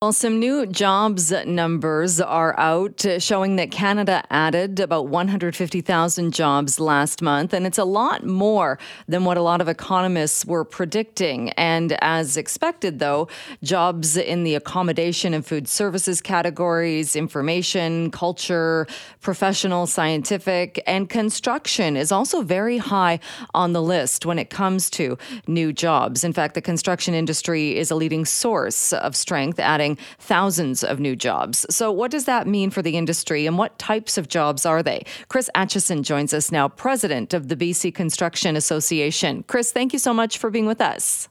Well, 0.00 0.12
some 0.12 0.38
new 0.38 0.64
jobs 0.64 1.32
numbers 1.44 2.20
are 2.20 2.56
out 2.56 3.04
uh, 3.04 3.18
showing 3.18 3.56
that 3.56 3.72
Canada 3.72 4.22
added 4.30 4.78
about 4.78 5.08
150,000 5.08 6.32
jobs 6.32 6.78
last 6.78 7.20
month, 7.20 7.52
and 7.52 7.66
it's 7.66 7.78
a 7.78 7.84
lot 7.84 8.24
more 8.24 8.78
than 9.08 9.24
what 9.24 9.36
a 9.36 9.42
lot 9.42 9.60
of 9.60 9.66
economists 9.66 10.46
were 10.46 10.64
predicting. 10.64 11.50
And 11.54 11.98
as 12.00 12.36
expected, 12.36 13.00
though, 13.00 13.26
jobs 13.64 14.16
in 14.16 14.44
the 14.44 14.54
accommodation 14.54 15.34
and 15.34 15.44
food 15.44 15.66
services 15.66 16.20
categories, 16.20 17.16
information, 17.16 18.12
culture, 18.12 18.86
professional, 19.20 19.88
scientific, 19.88 20.80
and 20.86 21.08
construction 21.08 21.96
is 21.96 22.12
also 22.12 22.42
very 22.42 22.78
high 22.78 23.18
on 23.52 23.72
the 23.72 23.82
list 23.82 24.24
when 24.24 24.38
it 24.38 24.48
comes 24.48 24.90
to 24.90 25.18
new 25.48 25.72
jobs. 25.72 26.22
In 26.22 26.32
fact, 26.32 26.54
the 26.54 26.62
construction 26.62 27.14
industry 27.14 27.76
is 27.76 27.90
a 27.90 27.96
leading 27.96 28.24
source 28.24 28.92
of 28.92 29.16
strength, 29.16 29.58
adding 29.58 29.87
thousands 30.18 30.82
of 30.82 31.00
new 31.00 31.16
jobs. 31.16 31.66
So, 31.70 31.90
what 31.90 32.10
does 32.10 32.24
that 32.24 32.46
mean 32.46 32.70
for 32.70 32.82
the 32.82 32.96
industry 32.96 33.46
and 33.46 33.58
what 33.58 33.78
types 33.78 34.18
of 34.18 34.28
jobs 34.28 34.66
are 34.66 34.82
they? 34.82 35.04
Chris 35.28 35.48
Atchison 35.54 36.02
joins 36.02 36.34
us 36.34 36.50
now, 36.50 36.68
president 36.68 37.34
of 37.34 37.48
the 37.48 37.56
BC 37.56 37.94
Construction 37.94 38.56
Association. 38.56 39.44
Chris, 39.44 39.72
thank 39.72 39.92
you 39.92 39.98
so 39.98 40.12
much 40.12 40.38
for 40.38 40.50
being 40.50 40.66
with 40.66 40.80
us. 40.80 41.28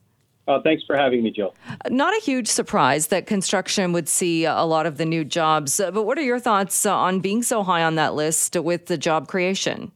Uh, 0.47 0.61
thanks 0.61 0.83
for 0.85 0.95
having 0.95 1.23
me, 1.23 1.31
Jill. 1.31 1.53
Not 1.89 2.15
a 2.15 2.21
huge 2.21 2.47
surprise 2.47 3.07
that 3.07 3.27
construction 3.27 3.91
would 3.91 4.07
see 4.07 4.45
a 4.45 4.63
lot 4.63 4.85
of 4.85 4.97
the 4.97 5.05
new 5.05 5.25
jobs, 5.25 5.81
but 5.93 6.03
what 6.03 6.17
are 6.17 6.23
your 6.23 6.39
thoughts 6.39 6.85
on 6.85 7.19
being 7.19 7.43
so 7.43 7.63
high 7.63 7.83
on 7.83 7.95
that 7.95 8.15
list 8.15 8.55
with 8.55 8.85
the 8.85 8.97
job 8.97 9.27
creation? 9.27 9.91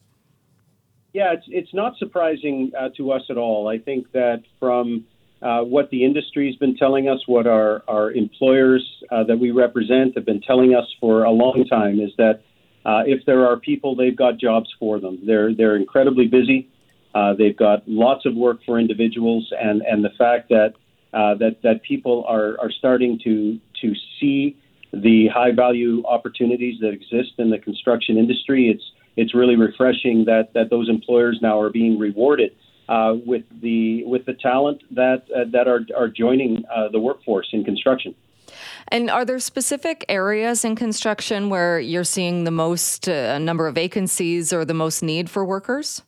Yeah, 1.13 1.33
it's 1.33 1.45
it's 1.47 1.73
not 1.73 1.97
surprising 1.97 2.71
uh, 2.77 2.89
to 2.95 3.11
us 3.11 3.23
at 3.29 3.37
all. 3.37 3.67
I 3.67 3.77
think 3.77 4.11
that 4.13 4.43
from 4.59 5.05
uh, 5.41 5.61
what 5.61 5.89
the 5.89 6.05
industry's 6.05 6.55
been 6.57 6.75
telling 6.77 7.09
us, 7.09 7.19
what 7.25 7.47
our, 7.47 7.83
our 7.87 8.11
employers 8.11 8.87
uh, 9.11 9.23
that 9.23 9.37
we 9.37 9.51
represent 9.51 10.15
have 10.15 10.25
been 10.25 10.41
telling 10.41 10.75
us 10.75 10.85
for 10.99 11.23
a 11.23 11.31
long 11.31 11.65
time 11.69 11.99
is 11.99 12.11
that 12.17 12.41
uh, 12.85 13.03
if 13.05 13.25
there 13.25 13.45
are 13.47 13.57
people, 13.57 13.95
they've 13.95 14.15
got 14.15 14.37
jobs 14.37 14.69
for 14.79 14.99
them. 14.99 15.19
They're, 15.25 15.53
they're 15.53 15.75
incredibly 15.75 16.27
busy. 16.27 16.69
Uh, 17.13 17.33
they've 17.33 17.57
got 17.57 17.87
lots 17.87 18.25
of 18.25 18.35
work 18.35 18.59
for 18.65 18.79
individuals, 18.79 19.51
and, 19.59 19.81
and 19.81 20.03
the 20.03 20.11
fact 20.17 20.49
that, 20.49 20.73
uh, 21.13 21.35
that, 21.35 21.57
that 21.63 21.81
people 21.83 22.23
are, 22.27 22.57
are 22.59 22.71
starting 22.71 23.19
to, 23.23 23.59
to 23.81 23.93
see 24.19 24.57
the 24.93 25.27
high 25.33 25.51
value 25.51 26.03
opportunities 26.05 26.79
that 26.81 26.89
exist 26.89 27.33
in 27.37 27.49
the 27.49 27.57
construction 27.57 28.17
industry, 28.17 28.69
it's, 28.69 28.83
it's 29.17 29.33
really 29.33 29.55
refreshing 29.55 30.25
that, 30.25 30.53
that 30.53 30.69
those 30.69 30.87
employers 30.87 31.39
now 31.41 31.59
are 31.59 31.69
being 31.69 31.97
rewarded 31.97 32.51
uh, 32.91 33.15
with 33.25 33.43
the 33.61 34.03
with 34.03 34.25
the 34.25 34.33
talent 34.33 34.83
that 34.91 35.23
uh, 35.33 35.45
that 35.51 35.65
are 35.67 35.81
are 35.95 36.09
joining 36.09 36.63
uh, 36.65 36.89
the 36.89 36.99
workforce 36.99 37.47
in 37.53 37.63
construction. 37.63 38.13
And 38.89 39.09
are 39.09 39.23
there 39.23 39.39
specific 39.39 40.03
areas 40.09 40.65
in 40.65 40.75
construction 40.75 41.49
where 41.49 41.79
you're 41.79 42.03
seeing 42.03 42.43
the 42.43 42.51
most 42.51 43.07
uh, 43.07 43.39
number 43.39 43.65
of 43.67 43.75
vacancies 43.75 44.51
or 44.51 44.65
the 44.65 44.73
most 44.73 45.01
need 45.01 45.29
for 45.29 45.45
workers? 45.45 46.01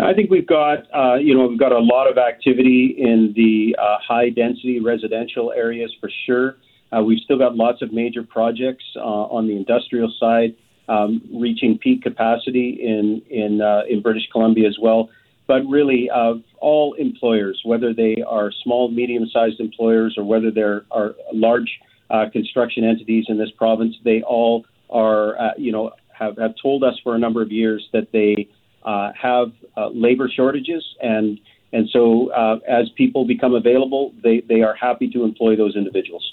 I 0.00 0.12
think 0.12 0.28
we've 0.28 0.46
got 0.46 0.78
uh, 0.92 1.14
you 1.14 1.34
know 1.36 1.46
we've 1.46 1.58
got 1.58 1.70
a 1.70 1.78
lot 1.78 2.10
of 2.10 2.18
activity 2.18 2.96
in 2.98 3.32
the 3.36 3.76
uh, 3.80 3.98
high 4.04 4.30
density 4.30 4.80
residential 4.80 5.52
areas 5.52 5.94
for 6.00 6.10
sure. 6.26 6.56
we've 7.04 7.20
still 7.20 7.38
got 7.38 7.54
lots 7.54 7.80
of 7.80 7.92
major 7.92 8.24
projects 8.24 8.84
on 8.96 9.46
the 9.46 9.56
industrial 9.56 10.12
side. 10.18 10.56
Um, 10.88 11.22
reaching 11.32 11.78
peak 11.78 12.02
capacity 12.02 12.70
in 12.82 13.22
in 13.30 13.60
in 13.88 14.02
British 14.02 14.26
Columbia 14.32 14.66
as 14.66 14.76
well 14.82 15.08
but 15.50 15.66
really 15.68 16.08
of 16.14 16.42
all 16.60 16.94
employers, 16.94 17.60
whether 17.64 17.92
they 17.92 18.22
are 18.24 18.52
small, 18.62 18.88
medium-sized 18.88 19.58
employers 19.58 20.14
or 20.16 20.22
whether 20.22 20.52
there 20.52 20.84
are 20.92 21.16
large 21.32 21.80
uh, 22.08 22.26
construction 22.32 22.84
entities 22.84 23.24
in 23.26 23.36
this 23.36 23.50
province, 23.58 23.96
they 24.04 24.22
all 24.22 24.64
are, 24.90 25.36
uh, 25.40 25.50
you 25.58 25.72
know, 25.72 25.90
have, 26.16 26.38
have 26.38 26.54
told 26.62 26.84
us 26.84 26.94
for 27.02 27.16
a 27.16 27.18
number 27.18 27.42
of 27.42 27.50
years 27.50 27.84
that 27.92 28.12
they 28.12 28.48
uh, 28.84 29.10
have 29.20 29.48
uh, 29.76 29.88
labor 29.88 30.30
shortages, 30.32 30.84
and 31.02 31.40
and 31.72 31.88
so 31.92 32.30
uh, 32.30 32.58
as 32.68 32.88
people 32.96 33.26
become 33.26 33.54
available, 33.54 34.14
they, 34.22 34.42
they 34.48 34.62
are 34.62 34.76
happy 34.76 35.10
to 35.10 35.24
employ 35.24 35.56
those 35.56 35.74
individuals. 35.74 36.32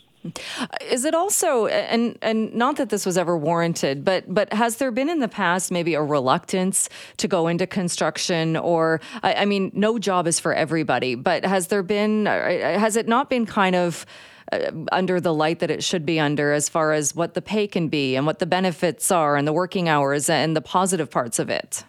Is 0.89 1.05
it 1.05 1.13
also 1.13 1.67
and 1.67 2.17
and 2.21 2.53
not 2.53 2.77
that 2.77 2.89
this 2.89 3.05
was 3.05 3.17
ever 3.17 3.37
warranted, 3.37 4.03
but 4.03 4.31
but 4.33 4.51
has 4.53 4.77
there 4.77 4.91
been 4.91 5.09
in 5.09 5.19
the 5.19 5.27
past 5.27 5.71
maybe 5.71 5.93
a 5.93 6.01
reluctance 6.01 6.89
to 7.17 7.27
go 7.27 7.47
into 7.47 7.67
construction 7.67 8.55
or 8.55 9.01
I, 9.23 9.33
I 9.33 9.45
mean 9.45 9.71
no 9.73 9.99
job 9.99 10.27
is 10.27 10.39
for 10.39 10.53
everybody, 10.53 11.15
but 11.15 11.45
has 11.45 11.67
there 11.67 11.83
been 11.83 12.27
uh, 12.27 12.79
has 12.79 12.95
it 12.95 13.07
not 13.07 13.29
been 13.29 13.45
kind 13.45 13.75
of 13.75 14.05
uh, 14.51 14.71
under 14.91 15.19
the 15.19 15.33
light 15.33 15.59
that 15.59 15.69
it 15.69 15.83
should 15.83 16.05
be 16.05 16.19
under 16.19 16.53
as 16.53 16.69
far 16.69 16.93
as 16.93 17.13
what 17.13 17.33
the 17.33 17.41
pay 17.41 17.67
can 17.67 17.89
be 17.89 18.15
and 18.15 18.25
what 18.25 18.39
the 18.39 18.45
benefits 18.45 19.11
are 19.11 19.35
and 19.35 19.47
the 19.47 19.53
working 19.53 19.89
hours 19.89 20.29
and 20.29 20.55
the 20.55 20.61
positive 20.61 21.09
parts 21.09 21.37
of 21.37 21.49
it? 21.49 21.83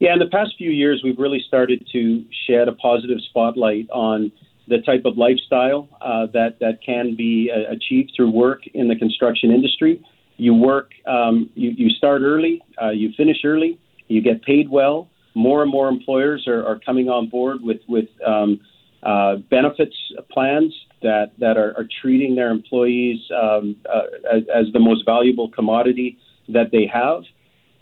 Yeah, 0.00 0.12
in 0.12 0.18
the 0.18 0.26
past 0.26 0.54
few 0.58 0.70
years, 0.70 1.02
we've 1.04 1.18
really 1.18 1.42
started 1.46 1.86
to 1.92 2.24
shed 2.46 2.68
a 2.68 2.72
positive 2.72 3.18
spotlight 3.28 3.88
on 3.90 4.32
the 4.68 4.78
type 4.78 5.04
of 5.04 5.16
lifestyle 5.16 5.88
uh, 6.00 6.26
that 6.32 6.58
that 6.60 6.78
can 6.84 7.14
be 7.16 7.50
uh, 7.54 7.72
achieved 7.72 8.12
through 8.16 8.30
work 8.30 8.60
in 8.72 8.88
the 8.88 8.96
construction 8.96 9.50
industry. 9.50 10.02
You 10.36 10.54
work, 10.54 10.90
um, 11.06 11.50
you, 11.54 11.70
you 11.76 11.90
start 11.90 12.22
early, 12.22 12.60
uh, 12.82 12.90
you 12.90 13.12
finish 13.16 13.38
early, 13.44 13.78
you 14.08 14.20
get 14.20 14.42
paid 14.42 14.68
well. 14.68 15.08
More 15.34 15.62
and 15.62 15.70
more 15.70 15.88
employers 15.88 16.46
are, 16.46 16.64
are 16.64 16.78
coming 16.78 17.08
on 17.08 17.28
board 17.28 17.58
with 17.62 17.80
with 17.88 18.08
um, 18.26 18.60
uh, 19.02 19.36
benefits 19.50 19.96
plans 20.32 20.72
that 21.02 21.32
that 21.38 21.56
are, 21.56 21.76
are 21.76 21.86
treating 22.00 22.34
their 22.34 22.50
employees 22.50 23.20
um, 23.40 23.76
uh, 23.92 24.36
as, 24.36 24.42
as 24.54 24.72
the 24.72 24.80
most 24.80 25.04
valuable 25.04 25.50
commodity 25.50 26.18
that 26.48 26.70
they 26.72 26.86
have. 26.92 27.22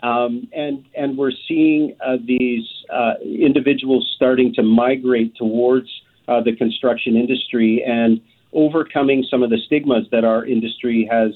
Um, 0.01 0.49
and 0.51 0.85
and 0.95 1.17
we're 1.17 1.31
seeing 1.47 1.95
uh, 2.05 2.17
these 2.25 2.65
uh, 2.91 3.13
individuals 3.23 4.11
starting 4.15 4.53
to 4.55 4.63
migrate 4.63 5.35
towards 5.35 5.89
uh, 6.27 6.41
the 6.41 6.55
construction 6.55 7.15
industry 7.15 7.83
and 7.85 8.21
overcoming 8.53 9.25
some 9.29 9.43
of 9.43 9.49
the 9.49 9.57
stigmas 9.65 10.05
that 10.11 10.23
our 10.23 10.45
industry 10.45 11.07
has 11.09 11.31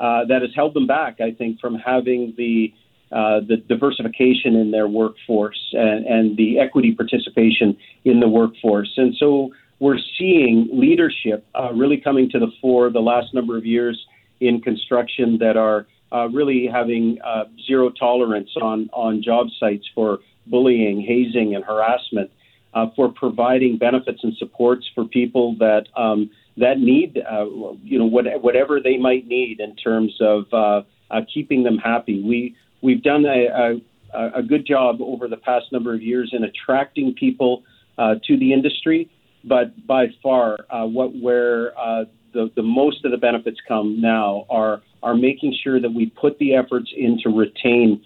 uh, 0.00 0.24
that 0.24 0.42
has 0.42 0.50
held 0.54 0.74
them 0.74 0.86
back. 0.86 1.20
I 1.20 1.32
think 1.32 1.60
from 1.60 1.76
having 1.76 2.34
the 2.36 2.72
uh, 3.12 3.40
the 3.46 3.56
diversification 3.56 4.56
in 4.56 4.70
their 4.70 4.88
workforce 4.88 5.60
and, 5.72 6.06
and 6.06 6.36
the 6.36 6.58
equity 6.58 6.94
participation 6.94 7.76
in 8.04 8.20
the 8.20 8.28
workforce, 8.28 8.92
and 8.96 9.14
so 9.18 9.50
we're 9.80 9.98
seeing 10.18 10.68
leadership 10.72 11.44
uh, 11.54 11.72
really 11.74 11.98
coming 11.98 12.30
to 12.30 12.38
the 12.38 12.50
fore 12.60 12.90
the 12.90 13.00
last 13.00 13.34
number 13.34 13.58
of 13.58 13.66
years 13.66 14.06
in 14.40 14.60
construction 14.60 15.38
that 15.38 15.56
are 15.56 15.86
uh, 16.12 16.28
really 16.28 16.68
having 16.72 17.18
uh, 17.24 17.44
zero 17.66 17.90
tolerance 17.90 18.50
on 18.60 18.88
on 18.92 19.22
job 19.22 19.48
sites 19.58 19.86
for 19.94 20.18
bullying, 20.46 21.00
hazing, 21.00 21.54
and 21.54 21.64
harassment 21.64 22.30
uh, 22.74 22.86
for 22.96 23.08
providing 23.12 23.76
benefits 23.76 24.20
and 24.22 24.34
supports 24.36 24.88
for 24.94 25.04
people 25.04 25.56
that 25.58 25.84
um, 25.96 26.30
that 26.56 26.78
need, 26.78 27.18
uh, 27.18 27.46
you 27.82 27.98
know, 27.98 28.04
what, 28.04 28.26
whatever 28.42 28.78
they 28.80 28.98
might 28.98 29.26
need 29.26 29.58
in 29.60 29.74
terms 29.76 30.14
of 30.20 30.44
uh, 30.52 30.82
uh, 31.10 31.20
keeping 31.32 31.62
them 31.62 31.78
happy. 31.78 32.22
We 32.22 32.56
we've 32.82 33.02
done 33.02 33.24
a, 33.24 33.80
a, 34.12 34.38
a, 34.38 34.42
good 34.42 34.66
job 34.66 35.00
over 35.00 35.28
the 35.28 35.36
past 35.38 35.66
number 35.72 35.94
of 35.94 36.02
years 36.02 36.30
in 36.34 36.44
attracting 36.44 37.14
people 37.14 37.62
uh, 37.96 38.16
to 38.26 38.36
the 38.36 38.52
industry. 38.52 39.10
but 39.44 39.86
by 39.86 40.08
far, 40.22 40.58
uh, 40.70 40.86
what 40.86 41.14
where 41.14 41.72
the 42.32 42.50
the 42.54 42.62
most 42.62 43.04
of 43.04 43.10
the 43.10 43.18
benefits 43.18 43.58
come 43.66 44.00
now 44.00 44.46
are 44.50 44.82
are 45.02 45.14
making 45.14 45.54
sure 45.62 45.80
that 45.80 45.92
we 45.92 46.06
put 46.06 46.38
the 46.38 46.54
efforts 46.54 46.90
in 46.96 47.18
to 47.22 47.28
retain, 47.28 48.02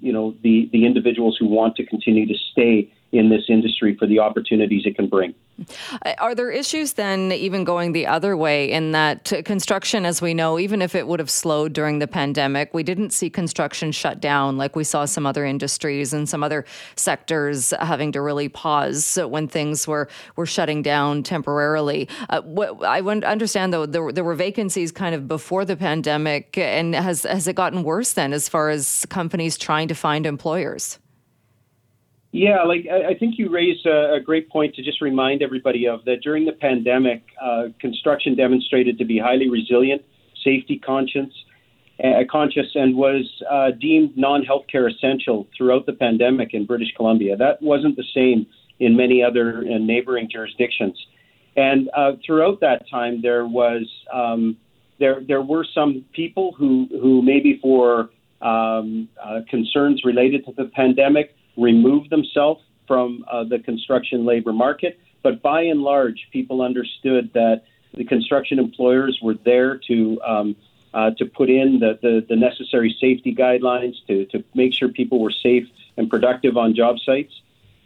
you 0.00 0.12
know, 0.12 0.34
the 0.42 0.68
the 0.72 0.84
individuals 0.84 1.36
who 1.38 1.46
want 1.46 1.76
to 1.76 1.86
continue 1.86 2.26
to 2.26 2.34
stay 2.52 2.92
in 3.12 3.28
this 3.28 3.44
industry 3.48 3.94
for 3.98 4.06
the 4.06 4.18
opportunities 4.18 4.82
it 4.86 4.96
can 4.96 5.06
bring. 5.06 5.34
Are 6.18 6.34
there 6.34 6.50
issues 6.50 6.94
then, 6.94 7.30
even 7.30 7.62
going 7.62 7.92
the 7.92 8.06
other 8.06 8.36
way, 8.36 8.72
in 8.72 8.92
that 8.92 9.30
construction, 9.44 10.06
as 10.06 10.22
we 10.22 10.32
know, 10.32 10.58
even 10.58 10.80
if 10.80 10.94
it 10.94 11.06
would 11.06 11.20
have 11.20 11.30
slowed 11.30 11.74
during 11.74 11.98
the 11.98 12.08
pandemic, 12.08 12.72
we 12.72 12.82
didn't 12.82 13.10
see 13.10 13.28
construction 13.28 13.92
shut 13.92 14.18
down 14.18 14.56
like 14.56 14.74
we 14.74 14.82
saw 14.82 15.04
some 15.04 15.26
other 15.26 15.44
industries 15.44 16.14
and 16.14 16.26
some 16.26 16.42
other 16.42 16.64
sectors 16.96 17.72
having 17.80 18.12
to 18.12 18.22
really 18.22 18.48
pause 18.48 19.18
when 19.28 19.46
things 19.46 19.86
were, 19.86 20.08
were 20.36 20.46
shutting 20.46 20.82
down 20.82 21.22
temporarily. 21.22 22.08
Uh, 22.30 22.40
what, 22.42 22.82
I 22.82 23.00
understand, 23.00 23.74
though, 23.74 23.84
there, 23.84 24.10
there 24.10 24.24
were 24.24 24.34
vacancies 24.34 24.90
kind 24.90 25.14
of 25.14 25.28
before 25.28 25.66
the 25.66 25.76
pandemic, 25.76 26.56
and 26.56 26.94
has, 26.94 27.24
has 27.24 27.46
it 27.46 27.56
gotten 27.56 27.82
worse 27.82 28.14
then 28.14 28.32
as 28.32 28.48
far 28.48 28.70
as 28.70 29.06
companies 29.10 29.58
trying 29.58 29.88
to 29.88 29.94
find 29.94 30.24
employers? 30.24 30.98
Yeah, 32.32 32.62
like 32.62 32.86
I 32.90 33.12
think 33.12 33.34
you 33.36 33.50
raise 33.50 33.84
a, 33.84 34.18
great 34.24 34.48
point 34.48 34.74
to 34.76 34.82
just 34.82 35.02
remind 35.02 35.42
everybody 35.42 35.86
of 35.86 36.02
that 36.06 36.22
during 36.22 36.46
the 36.46 36.52
pandemic, 36.52 37.22
uh, 37.40 37.64
construction 37.78 38.34
demonstrated 38.34 38.96
to 38.98 39.04
be 39.04 39.18
highly 39.18 39.50
resilient, 39.50 40.00
safety 40.42 40.78
conscious, 40.78 41.28
uh, 42.02 42.22
conscious, 42.30 42.68
and 42.74 42.96
was 42.96 43.30
uh, 43.50 43.72
deemed 43.78 44.16
non-healthcare 44.16 44.90
essential 44.90 45.46
throughout 45.54 45.84
the 45.84 45.92
pandemic 45.92 46.54
in 46.54 46.64
British 46.64 46.88
Columbia. 46.96 47.36
That 47.36 47.60
wasn't 47.60 47.96
the 47.96 48.04
same 48.14 48.46
in 48.80 48.96
many 48.96 49.22
other 49.22 49.58
uh, 49.58 49.76
neighboring 49.78 50.30
jurisdictions, 50.32 50.98
and 51.54 51.90
uh, 51.94 52.12
throughout 52.24 52.60
that 52.60 52.88
time 52.90 53.20
there 53.20 53.46
was 53.46 53.86
um, 54.10 54.56
there 54.98 55.20
there 55.28 55.42
were 55.42 55.66
some 55.74 56.02
people 56.14 56.54
who 56.56 56.88
who 56.92 57.20
maybe 57.20 57.58
for 57.60 58.08
um, 58.40 59.06
uh, 59.22 59.40
concerns 59.50 60.00
related 60.02 60.46
to 60.46 60.52
the 60.56 60.70
pandemic 60.74 61.36
remove 61.56 62.08
themselves 62.10 62.62
from 62.86 63.24
uh, 63.30 63.44
the 63.44 63.58
construction 63.58 64.24
labor 64.24 64.52
market. 64.52 64.98
But 65.22 65.42
by 65.42 65.62
and 65.62 65.82
large, 65.82 66.28
people 66.32 66.62
understood 66.62 67.30
that 67.34 67.62
the 67.94 68.04
construction 68.04 68.58
employers 68.58 69.18
were 69.22 69.34
there 69.34 69.78
to 69.88 70.20
um, 70.22 70.56
uh, 70.94 71.10
to 71.12 71.24
put 71.24 71.48
in 71.48 71.78
the, 71.78 71.98
the, 72.02 72.24
the, 72.28 72.36
necessary 72.36 72.94
safety 73.00 73.34
guidelines 73.34 73.94
to, 74.06 74.26
to 74.26 74.44
make 74.54 74.74
sure 74.74 74.88
people 74.90 75.20
were 75.20 75.32
safe 75.42 75.66
and 75.96 76.10
productive 76.10 76.58
on 76.58 76.74
job 76.74 76.98
sites. 76.98 77.32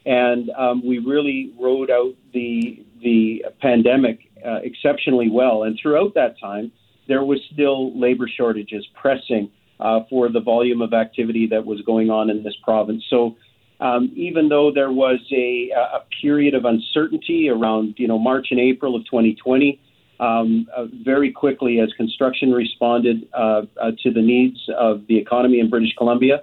And 0.05 0.51
um, 0.51 0.85
we 0.85 0.99
really 0.99 1.53
rode 1.57 1.89
out 1.89 2.15
the 2.33 2.85
the 3.01 3.45
pandemic 3.61 4.31
uh, 4.45 4.61
exceptionally 4.63 5.31
well. 5.31 5.63
And 5.63 5.79
throughout 5.81 6.15
that 6.15 6.39
time, 6.41 6.73
there 7.07 7.25
was 7.25 7.41
still 7.53 7.97
labor 7.99 8.29
shortages 8.29 8.87
pressing 8.95 9.51
uh, 9.79 10.01
for 10.09 10.29
the 10.29 10.41
volume 10.41 10.83
of 10.83 10.93
activity 10.93 11.47
that 11.49 11.65
was 11.65 11.81
going 11.83 12.11
on 12.11 12.31
in 12.31 12.43
this 12.43 12.57
province. 12.63 13.05
So 13.09 13.37
um, 13.81 14.13
even 14.15 14.49
though 14.49 14.73
there 14.73 14.91
was 14.91 15.21
a, 15.33 15.71
a, 15.71 16.01
period 16.23 16.55
of 16.55 16.65
uncertainty 16.65 17.49
around 17.49 17.95
you 17.99 18.09
know 18.09 18.19
March 18.19 18.49
and 18.51 18.59
April 18.59 18.97
of 18.97 19.05
2020, 19.05 19.81
um, 20.19 20.67
uh, 20.75 20.87
very 21.05 21.31
quickly 21.31 21.81
as 21.81 21.93
construction 21.97 22.53
responded 22.53 23.29
uh, 23.35 23.63
uh, 23.81 23.91
to 24.03 24.11
the 24.11 24.23
needs 24.23 24.59
of 24.79 25.07
the 25.09 25.19
economy 25.19 25.61
in 25.61 25.69
British 25.69 25.95
Columbia, 25.97 26.43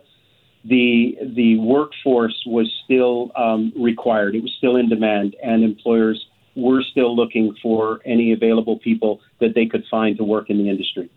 the 0.63 1.17
the 1.35 1.57
workforce 1.57 2.39
was 2.45 2.71
still 2.85 3.31
um, 3.35 3.73
required. 3.75 4.35
It 4.35 4.43
was 4.43 4.53
still 4.57 4.75
in 4.75 4.89
demand, 4.89 5.35
and 5.43 5.63
employers 5.63 6.23
were 6.55 6.83
still 6.83 7.15
looking 7.15 7.55
for 7.63 7.99
any 8.05 8.31
available 8.31 8.77
people 8.77 9.21
that 9.39 9.55
they 9.55 9.65
could 9.65 9.83
find 9.89 10.17
to 10.17 10.23
work 10.23 10.49
in 10.49 10.59
the 10.59 10.69
industry. 10.69 11.09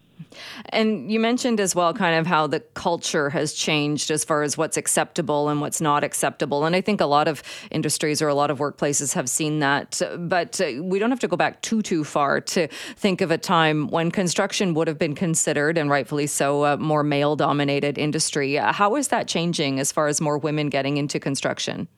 And 0.71 1.11
you 1.11 1.21
mentioned 1.21 1.61
as 1.61 1.75
well 1.75 1.93
kind 1.93 2.19
of 2.19 2.27
how 2.27 2.47
the 2.47 2.61
culture 2.61 3.31
has 3.31 3.53
changed 3.53 4.11
as 4.11 4.25
far 4.25 4.43
as 4.43 4.57
what's 4.57 4.77
acceptable 4.77 5.49
and 5.49 5.61
what's 5.61 5.81
not 5.81 6.05
acceptable. 6.05 6.65
And 6.65 6.75
I 6.75 6.81
think 6.81 7.01
a 7.01 7.07
lot 7.07 7.29
of 7.29 7.43
industries 7.71 8.21
or 8.23 8.29
a 8.29 8.35
lot 8.35 8.51
of 8.51 8.59
workplaces 8.59 9.15
have 9.15 9.29
seen 9.29 9.61
that. 9.61 10.01
But 10.19 10.61
uh, 10.61 10.83
we 10.83 10.99
don't 10.99 11.11
have 11.11 11.21
to 11.21 11.29
go 11.29 11.37
back 11.37 11.63
too, 11.63 11.83
too 11.83 12.05
far 12.05 12.41
to 12.41 12.69
think 12.97 13.21
of 13.21 13.31
a 13.31 13.39
time 13.39 13.89
when 13.89 14.11
construction 14.11 14.75
would 14.75 14.89
have 14.89 14.99
been 14.99 15.15
considered, 15.15 15.79
and 15.79 15.91
rightfully 15.91 16.27
so, 16.27 16.65
a 16.65 16.77
more 16.77 17.03
male 17.03 17.37
dominated 17.37 17.99
industry. 17.99 18.55
How 18.57 18.97
is 18.97 19.09
that 19.09 19.29
changing 19.29 19.81
as 19.81 19.93
far 19.93 20.09
as 20.09 20.21
more 20.21 20.39
women 20.39 20.69
getting 20.69 20.97
into 20.97 21.21
construction? 21.21 21.89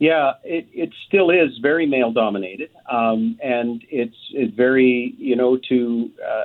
Yeah, 0.00 0.32
it, 0.44 0.66
it 0.72 0.90
still 1.06 1.28
is 1.28 1.58
very 1.60 1.86
male 1.86 2.10
dominated, 2.10 2.70
um, 2.90 3.38
and 3.42 3.84
it's 3.90 4.16
it's 4.32 4.54
very 4.56 5.14
you 5.18 5.36
know 5.36 5.58
to 5.68 6.10
uh, 6.26 6.44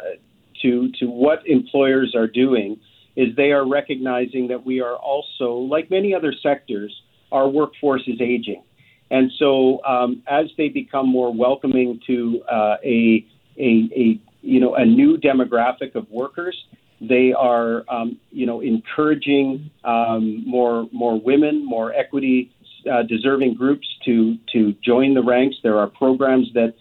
to 0.65 0.91
to 0.99 1.05
what 1.05 1.39
employers 1.45 2.13
are 2.15 2.27
doing 2.27 2.79
is 3.15 3.35
they 3.35 3.51
are 3.51 3.67
recognizing 3.67 4.49
that 4.49 4.65
we 4.65 4.81
are 4.81 4.95
also, 4.95 5.53
like 5.53 5.89
many 5.89 6.13
other 6.13 6.33
sectors, 6.43 6.93
our 7.31 7.47
workforce 7.47 8.03
is 8.07 8.19
aging, 8.19 8.63
and 9.11 9.31
so 9.39 9.83
um, 9.85 10.21
as 10.27 10.45
they 10.57 10.69
become 10.69 11.07
more 11.07 11.33
welcoming 11.33 11.99
to 12.07 12.41
uh, 12.51 12.75
a, 12.83 13.25
a 13.57 13.89
a 13.95 14.19
you 14.41 14.59
know 14.59 14.75
a 14.75 14.85
new 14.85 15.17
demographic 15.17 15.95
of 15.95 16.09
workers, 16.09 16.57
they 17.01 17.33
are 17.33 17.83
um, 17.89 18.17
you 18.31 18.45
know 18.45 18.61
encouraging 18.61 19.69
um, 19.83 20.43
more 20.45 20.87
more 20.91 21.19
women, 21.19 21.65
more 21.65 21.93
equity 21.93 22.51
uh, 22.91 23.03
deserving 23.03 23.55
groups 23.55 23.87
to 24.05 24.37
to 24.53 24.73
join 24.83 25.13
the 25.13 25.23
ranks. 25.23 25.55
There 25.63 25.77
are 25.77 25.87
programs 25.87 26.47
that 26.53 26.73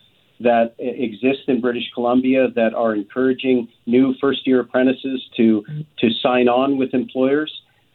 that 0.44 0.74
exist 0.78 1.48
in 1.48 1.61
British 1.61 1.90
Columbia 1.92 2.48
that 2.54 2.74
are 2.74 2.94
encouraging 2.94 3.68
new 3.87 4.14
first 4.20 4.46
year 4.46 4.61
apprentices 4.61 5.28
to 5.37 5.64
to 5.98 6.11
sign 6.22 6.48
on 6.48 6.78
with 6.78 6.94
employers. 6.94 7.52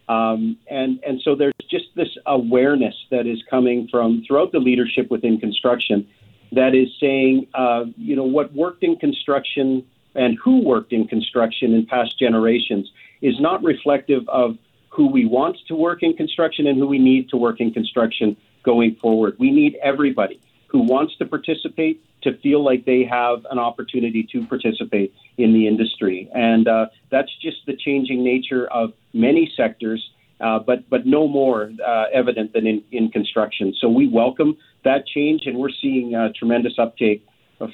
Um, 0.10 0.58
and 0.70 1.00
and 1.08 1.22
so 1.24 1.36
there's 1.36 1.54
just 1.70 1.86
this 1.96 2.10
awareness 2.26 2.96
that 3.12 3.26
is 3.28 3.42
coming 3.50 3.88
from 3.90 4.24
throughout 4.28 4.52
the 4.52 4.60
leadership 4.60 5.10
within 5.10 5.40
construction 5.40 6.08
that 6.52 6.74
is 6.74 6.90
saying, 7.00 7.48
uh, 7.54 7.86
you 7.96 8.16
know, 8.16 8.24
what 8.24 8.52
worked 8.54 8.84
in 8.84 8.96
construction 8.96 9.86
and 10.16 10.38
who 10.44 10.62
worked 10.64 10.92
in 10.92 11.08
construction 11.08 11.74
in 11.74 11.86
past 11.86 12.18
generations 12.18 12.92
is 13.22 13.40
not 13.40 13.64
reflective 13.64 14.28
of 14.28 14.58
who 14.90 15.08
we 15.08 15.26
want 15.26 15.56
to 15.68 15.76
work 15.76 16.02
in 16.02 16.14
construction 16.14 16.66
and 16.66 16.80
who 16.80 16.88
we 16.88 16.98
need 16.98 17.30
to 17.30 17.38
work 17.38 17.60
in 17.60 17.72
construction 17.72 18.36
going 18.64 18.96
forward. 18.96 19.36
We 19.38 19.52
need 19.52 19.78
everybody 19.84 20.42
who 20.70 20.84
wants 20.84 21.16
to 21.18 21.26
participate 21.26 22.04
to 22.22 22.38
feel 22.40 22.64
like 22.64 22.86
they 22.86 23.04
have 23.04 23.46
an 23.50 23.60
opportunity 23.60 24.28
to 24.32 24.46
participate 24.46 25.14
in 25.38 25.54
the 25.54 25.68
industry. 25.68 26.30
And 26.34 26.68
uh, 26.68 26.88
that's 27.10 27.32
just 27.42 27.58
the 27.66 27.76
changing 27.76 28.24
nature 28.24 28.68
of 28.68 28.94
many 29.14 29.52
sectors, 29.56 30.02
uh, 30.42 30.60
but, 30.60 30.90
but 30.90 31.06
no 31.06 31.28
more 31.28 31.72
uh, 31.86 32.04
evident 32.14 32.54
than 32.54 32.68
in, 32.68 32.84
in 32.92 33.10
construction. 33.10 33.74
So 33.80 33.90
we 33.90 34.08
welcome 34.08 34.58
that 34.84 35.08
change, 35.08 35.44
and 35.46 35.58
we're 35.58 35.76
seeing 35.82 36.14
uh, 36.16 36.30
tremendous 36.38 36.74
uptake 36.78 37.26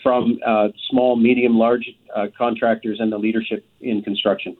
from 0.01 0.39
uh, 0.45 0.69
small, 0.89 1.15
medium, 1.15 1.57
large 1.57 1.87
uh, 2.15 2.27
contractors 2.37 2.99
and 2.99 3.11
the 3.11 3.17
leadership 3.17 3.65
in 3.81 4.01
construction. 4.01 4.57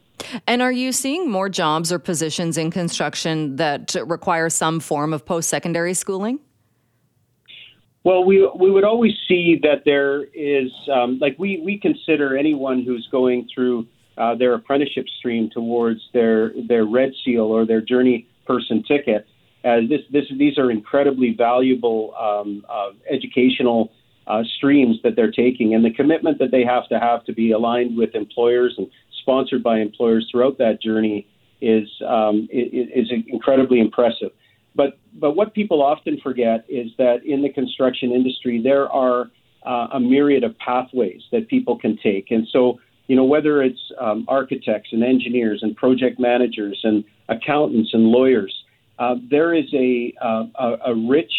And 0.47 0.61
are 0.61 0.71
you 0.71 0.91
seeing 0.91 1.29
more 1.29 1.49
jobs 1.49 1.91
or 1.91 1.99
positions 1.99 2.57
in 2.57 2.71
construction 2.71 3.55
that 3.57 3.95
require 4.05 4.49
some 4.49 4.79
form 4.79 5.13
of 5.13 5.25
post 5.25 5.49
secondary 5.49 5.93
schooling? 5.93 6.39
Well, 8.05 8.23
we 8.23 8.47
we 8.55 8.69
would 8.69 8.83
always 8.83 9.13
see 9.27 9.59
that 9.63 9.81
there 9.83 10.25
is 10.25 10.71
um, 10.93 11.17
like 11.19 11.35
we 11.39 11.59
we 11.65 11.79
consider 11.79 12.37
anyone 12.37 12.83
who's 12.83 13.07
going 13.11 13.49
through 13.53 13.87
uh, 14.15 14.35
their 14.35 14.53
apprenticeship 14.53 15.07
stream 15.17 15.49
towards 15.51 16.01
their 16.13 16.53
their 16.67 16.85
red 16.85 17.13
seal 17.25 17.45
or 17.45 17.65
their 17.65 17.81
journey 17.81 18.27
person 18.45 18.83
ticket 18.87 19.27
as 19.63 19.89
this 19.89 20.01
this 20.11 20.25
these 20.37 20.59
are 20.59 20.69
incredibly 20.69 21.33
valuable 21.35 22.13
um, 22.15 22.63
uh, 22.69 22.91
educational 23.09 23.91
uh, 24.27 24.43
streams 24.57 24.97
that 25.03 25.15
they're 25.15 25.31
taking 25.31 25.73
and 25.73 25.83
the 25.83 25.91
commitment 25.91 26.37
that 26.37 26.51
they 26.51 26.63
have 26.63 26.87
to 26.89 26.99
have 26.99 27.25
to 27.25 27.33
be 27.33 27.51
aligned 27.51 27.97
with 27.97 28.13
employers 28.13 28.75
and 28.77 28.87
sponsored 29.21 29.63
by 29.63 29.79
employers 29.79 30.27
throughout 30.31 30.59
that 30.59 30.79
journey 30.79 31.27
is 31.59 31.89
um, 32.07 32.47
is 32.51 33.11
incredibly 33.27 33.79
impressive. 33.79 34.29
But 34.75 34.99
but 35.13 35.35
what 35.35 35.53
people 35.53 35.81
often 35.81 36.19
forget 36.21 36.65
is 36.67 36.91
that 36.97 37.25
in 37.25 37.41
the 37.41 37.49
construction 37.49 38.11
industry 38.11 38.61
there 38.61 38.89
are 38.89 39.31
uh, 39.65 39.87
a 39.93 39.99
myriad 39.99 40.43
of 40.43 40.57
pathways 40.59 41.21
that 41.31 41.47
people 41.47 41.77
can 41.77 41.97
take, 42.03 42.31
and 42.31 42.47
so 42.51 42.79
you 43.07 43.15
know 43.15 43.23
whether 43.23 43.63
it's 43.63 43.79
um, 43.99 44.25
architects 44.27 44.89
and 44.91 45.03
engineers 45.03 45.59
and 45.63 45.75
project 45.75 46.19
managers 46.19 46.79
and 46.83 47.03
accountants 47.29 47.91
and 47.93 48.03
lawyers, 48.03 48.53
uh, 48.99 49.15
there 49.29 49.53
is 49.53 49.65
a 49.73 50.13
uh, 50.21 50.45
a, 50.55 50.91
a, 50.91 50.95
rich, 50.95 51.33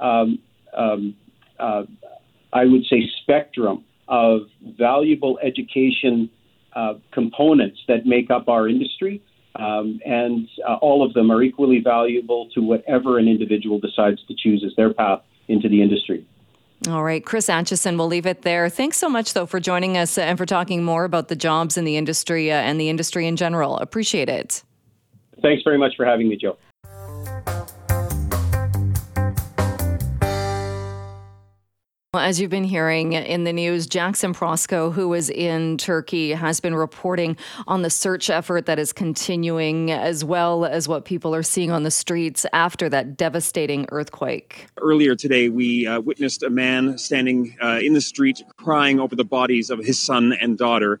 um, 0.00 0.38
um, 0.76 1.14
uh, 1.58 1.84
I 2.52 2.64
would 2.64 2.84
say, 2.90 3.08
spectrum 3.22 3.84
of 4.08 4.42
valuable 4.78 5.38
education 5.42 6.28
uh, 6.74 6.94
components 7.12 7.78
that 7.88 8.06
make 8.06 8.30
up 8.30 8.48
our 8.48 8.68
industry. 8.68 9.22
Um, 9.56 10.00
and 10.04 10.48
uh, 10.66 10.76
all 10.76 11.04
of 11.04 11.12
them 11.14 11.30
are 11.30 11.42
equally 11.42 11.80
valuable 11.80 12.48
to 12.54 12.60
whatever 12.60 13.18
an 13.18 13.28
individual 13.28 13.78
decides 13.78 14.24
to 14.26 14.34
choose 14.34 14.64
as 14.64 14.74
their 14.76 14.94
path 14.94 15.22
into 15.48 15.68
the 15.68 15.82
industry. 15.82 16.26
All 16.88 17.04
right, 17.04 17.24
Chris 17.24 17.48
Atchison, 17.48 17.96
we'll 17.96 18.08
leave 18.08 18.26
it 18.26 18.42
there. 18.42 18.68
Thanks 18.68 18.96
so 18.96 19.08
much, 19.08 19.34
though, 19.34 19.46
for 19.46 19.60
joining 19.60 19.96
us 19.96 20.18
and 20.18 20.36
for 20.36 20.46
talking 20.46 20.82
more 20.82 21.04
about 21.04 21.28
the 21.28 21.36
jobs 21.36 21.76
in 21.76 21.84
the 21.84 21.96
industry 21.96 22.50
uh, 22.50 22.56
and 22.56 22.80
the 22.80 22.88
industry 22.88 23.26
in 23.26 23.36
general. 23.36 23.76
Appreciate 23.78 24.28
it. 24.28 24.64
Thanks 25.42 25.62
very 25.62 25.78
much 25.78 25.92
for 25.96 26.04
having 26.04 26.28
me, 26.28 26.36
Joe. 26.36 26.56
As 32.14 32.38
you've 32.38 32.50
been 32.50 32.62
hearing 32.62 33.14
in 33.14 33.44
the 33.44 33.54
news, 33.54 33.86
Jackson 33.86 34.34
Proskow, 34.34 34.92
who 34.92 35.14
is 35.14 35.30
in 35.30 35.78
Turkey, 35.78 36.32
has 36.32 36.60
been 36.60 36.74
reporting 36.74 37.38
on 37.66 37.80
the 37.80 37.88
search 37.88 38.28
effort 38.28 38.66
that 38.66 38.78
is 38.78 38.92
continuing, 38.92 39.90
as 39.90 40.22
well 40.22 40.66
as 40.66 40.86
what 40.86 41.06
people 41.06 41.34
are 41.34 41.42
seeing 41.42 41.70
on 41.70 41.84
the 41.84 41.90
streets 41.90 42.44
after 42.52 42.90
that 42.90 43.16
devastating 43.16 43.86
earthquake. 43.88 44.66
Earlier 44.76 45.16
today, 45.16 45.48
we 45.48 45.86
uh, 45.86 46.00
witnessed 46.00 46.42
a 46.42 46.50
man 46.50 46.98
standing 46.98 47.56
uh, 47.62 47.78
in 47.82 47.94
the 47.94 48.02
street 48.02 48.42
crying 48.58 49.00
over 49.00 49.16
the 49.16 49.24
bodies 49.24 49.70
of 49.70 49.78
his 49.78 49.98
son 49.98 50.34
and 50.38 50.58
daughter 50.58 51.00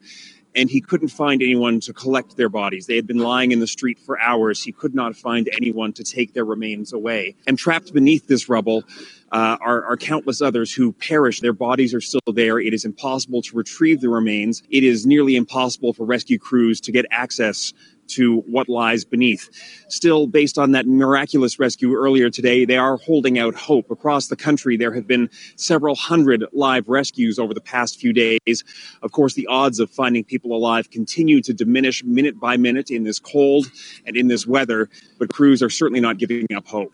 and 0.54 0.70
he 0.70 0.80
couldn't 0.80 1.08
find 1.08 1.42
anyone 1.42 1.80
to 1.80 1.92
collect 1.92 2.36
their 2.36 2.48
bodies. 2.48 2.86
They 2.86 2.96
had 2.96 3.06
been 3.06 3.18
lying 3.18 3.52
in 3.52 3.60
the 3.60 3.66
street 3.66 3.98
for 3.98 4.20
hours. 4.20 4.62
He 4.62 4.72
could 4.72 4.94
not 4.94 5.16
find 5.16 5.48
anyone 5.52 5.92
to 5.94 6.04
take 6.04 6.34
their 6.34 6.44
remains 6.44 6.92
away. 6.92 7.36
And 7.46 7.58
trapped 7.58 7.92
beneath 7.92 8.26
this 8.26 8.48
rubble, 8.48 8.84
uh, 9.32 9.56
are, 9.62 9.84
are, 9.84 9.96
countless 9.96 10.42
others 10.42 10.74
who 10.74 10.92
perished. 10.92 11.40
Their 11.40 11.54
bodies 11.54 11.94
are 11.94 12.02
still 12.02 12.20
there. 12.26 12.58
It 12.58 12.74
is 12.74 12.84
impossible 12.84 13.40
to 13.42 13.56
retrieve 13.56 14.02
the 14.02 14.10
remains. 14.10 14.62
It 14.68 14.84
is 14.84 15.06
nearly 15.06 15.36
impossible 15.36 15.94
for 15.94 16.04
rescue 16.04 16.38
crews 16.38 16.82
to 16.82 16.92
get 16.92 17.06
access 17.10 17.72
to 18.08 18.40
what 18.46 18.68
lies 18.68 19.04
beneath. 19.04 19.48
Still, 19.88 20.26
based 20.26 20.58
on 20.58 20.72
that 20.72 20.86
miraculous 20.86 21.58
rescue 21.58 21.94
earlier 21.94 22.30
today, 22.30 22.64
they 22.64 22.76
are 22.76 22.96
holding 22.96 23.38
out 23.38 23.54
hope. 23.54 23.90
Across 23.90 24.28
the 24.28 24.36
country, 24.36 24.76
there 24.76 24.92
have 24.92 25.06
been 25.06 25.28
several 25.56 25.94
hundred 25.94 26.44
live 26.52 26.88
rescues 26.88 27.38
over 27.38 27.54
the 27.54 27.60
past 27.60 28.00
few 28.00 28.12
days. 28.12 28.64
Of 29.02 29.12
course, 29.12 29.34
the 29.34 29.46
odds 29.46 29.80
of 29.80 29.90
finding 29.90 30.24
people 30.24 30.56
alive 30.56 30.90
continue 30.90 31.40
to 31.42 31.52
diminish 31.52 32.04
minute 32.04 32.38
by 32.38 32.56
minute 32.56 32.90
in 32.90 33.04
this 33.04 33.18
cold 33.18 33.70
and 34.06 34.16
in 34.16 34.28
this 34.28 34.46
weather, 34.46 34.88
but 35.18 35.32
crews 35.32 35.62
are 35.62 35.70
certainly 35.70 36.00
not 36.00 36.18
giving 36.18 36.46
up 36.54 36.66
hope. 36.66 36.92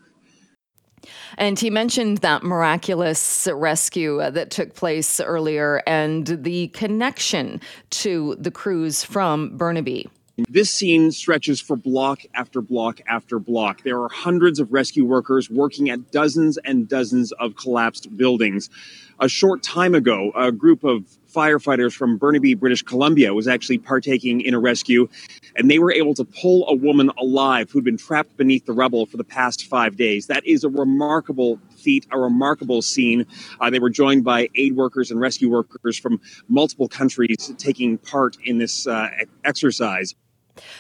And 1.37 1.59
he 1.59 1.71
mentioned 1.71 2.19
that 2.19 2.43
miraculous 2.43 3.49
rescue 3.53 4.21
uh, 4.21 4.31
that 4.31 4.51
took 4.51 4.75
place 4.75 5.21
earlier 5.21 5.83
and 5.87 6.27
the 6.27 6.69
connection 6.69 7.61
to 7.91 8.37
the 8.39 8.51
crews 8.51 9.05
from 9.05 9.57
Burnaby. 9.57 10.09
This 10.47 10.71
scene 10.71 11.11
stretches 11.11 11.61
for 11.61 11.75
block 11.75 12.21
after 12.33 12.61
block 12.63 13.01
after 13.09 13.41
block. 13.41 13.83
There 13.83 14.01
are 14.01 14.09
hundreds 14.09 14.61
of 14.61 14.73
rescue 14.73 15.05
workers 15.05 15.51
working 15.51 15.91
at 15.91 16.13
dozens 16.13 16.59
and 16.59 16.89
dozens 16.89 17.33
of 17.33 17.57
collapsed 17.57 18.17
buildings. 18.17 18.71
A 19.19 19.29
short 19.29 19.65
time 19.65 19.97
ago, 19.97 20.31
a 20.37 20.53
group 20.53 20.85
of 20.85 21.05
firefighters 21.35 21.93
from 21.93 22.19
Burnaby, 22.19 22.55
British 22.55 22.83
Columbia, 22.83 23.35
was 23.35 23.49
actually 23.49 23.79
partaking 23.79 24.41
in 24.41 24.55
a 24.55 24.61
rescue, 24.61 25.09
and 25.57 25.69
they 25.69 25.81
were 25.81 25.91
able 25.93 26.15
to 26.15 26.25
pull 26.25 26.69
a 26.69 26.75
woman 26.75 27.11
alive 27.19 27.69
who'd 27.73 27.83
been 27.83 27.97
trapped 27.97 28.37
beneath 28.37 28.65
the 28.65 28.73
rubble 28.73 29.07
for 29.07 29.17
the 29.17 29.25
past 29.25 29.67
five 29.67 29.97
days. 29.97 30.29
That 30.29 30.47
is 30.47 30.63
a 30.63 30.69
remarkable 30.69 31.59
feat, 31.77 32.07
a 32.13 32.19
remarkable 32.19 32.81
scene. 32.81 33.27
Uh, 33.61 33.71
they 33.71 33.81
were 33.81 33.91
joined 33.91 34.23
by 34.23 34.49
aid 34.55 34.77
workers 34.77 35.11
and 35.11 35.21
rescue 35.21 35.51
workers 35.51 35.99
from 35.99 36.21
multiple 36.49 36.87
countries 36.87 37.53
taking 37.59 37.99
part 37.99 38.37
in 38.45 38.59
this 38.59 38.87
uh, 38.87 39.09
exercise. 39.45 40.15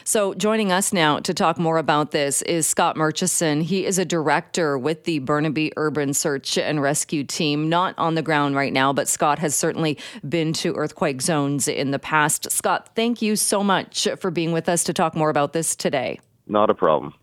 So, 0.05 0.35
joining 0.35 0.73
us 0.73 0.93
now 0.93 1.21
to 1.21 1.35
talk 1.35 1.59
more 1.59 1.79
about 1.79 2.11
this 2.11 2.43
is 2.43 2.67
Scott 2.67 2.97
Murchison. 2.97 3.61
He 3.61 3.85
is 3.85 3.99
a 3.99 4.05
director 4.05 4.79
with 4.79 5.05
the 5.05 5.19
Burnaby 5.21 5.73
Urban 5.77 6.15
Search 6.15 6.59
and 6.59 6.81
Rescue 6.83 7.25
Team, 7.25 7.69
not 7.69 7.95
on 7.99 8.15
the 8.15 8.23
ground 8.23 8.57
right 8.57 8.73
now, 8.73 8.93
but 8.93 9.09
Scott 9.09 9.39
has 9.39 9.55
certainly 9.55 9.99
been 10.29 10.53
to 10.55 10.75
earthquake 10.75 11.23
zones 11.23 11.69
in 11.69 11.91
the 11.91 11.99
past. 11.99 12.51
Scott, 12.51 12.91
thank 12.95 13.23
you 13.23 13.37
so 13.37 13.63
much 13.63 14.09
for 14.19 14.31
being 14.31 14.53
with 14.53 14.69
us 14.69 14.85
to 14.85 14.93
talk 14.93 15.15
more 15.15 15.31
about 15.31 15.53
this 15.53 15.77
today. 15.77 16.21
Not 16.47 16.71
a 16.71 16.75
problem. 16.75 17.15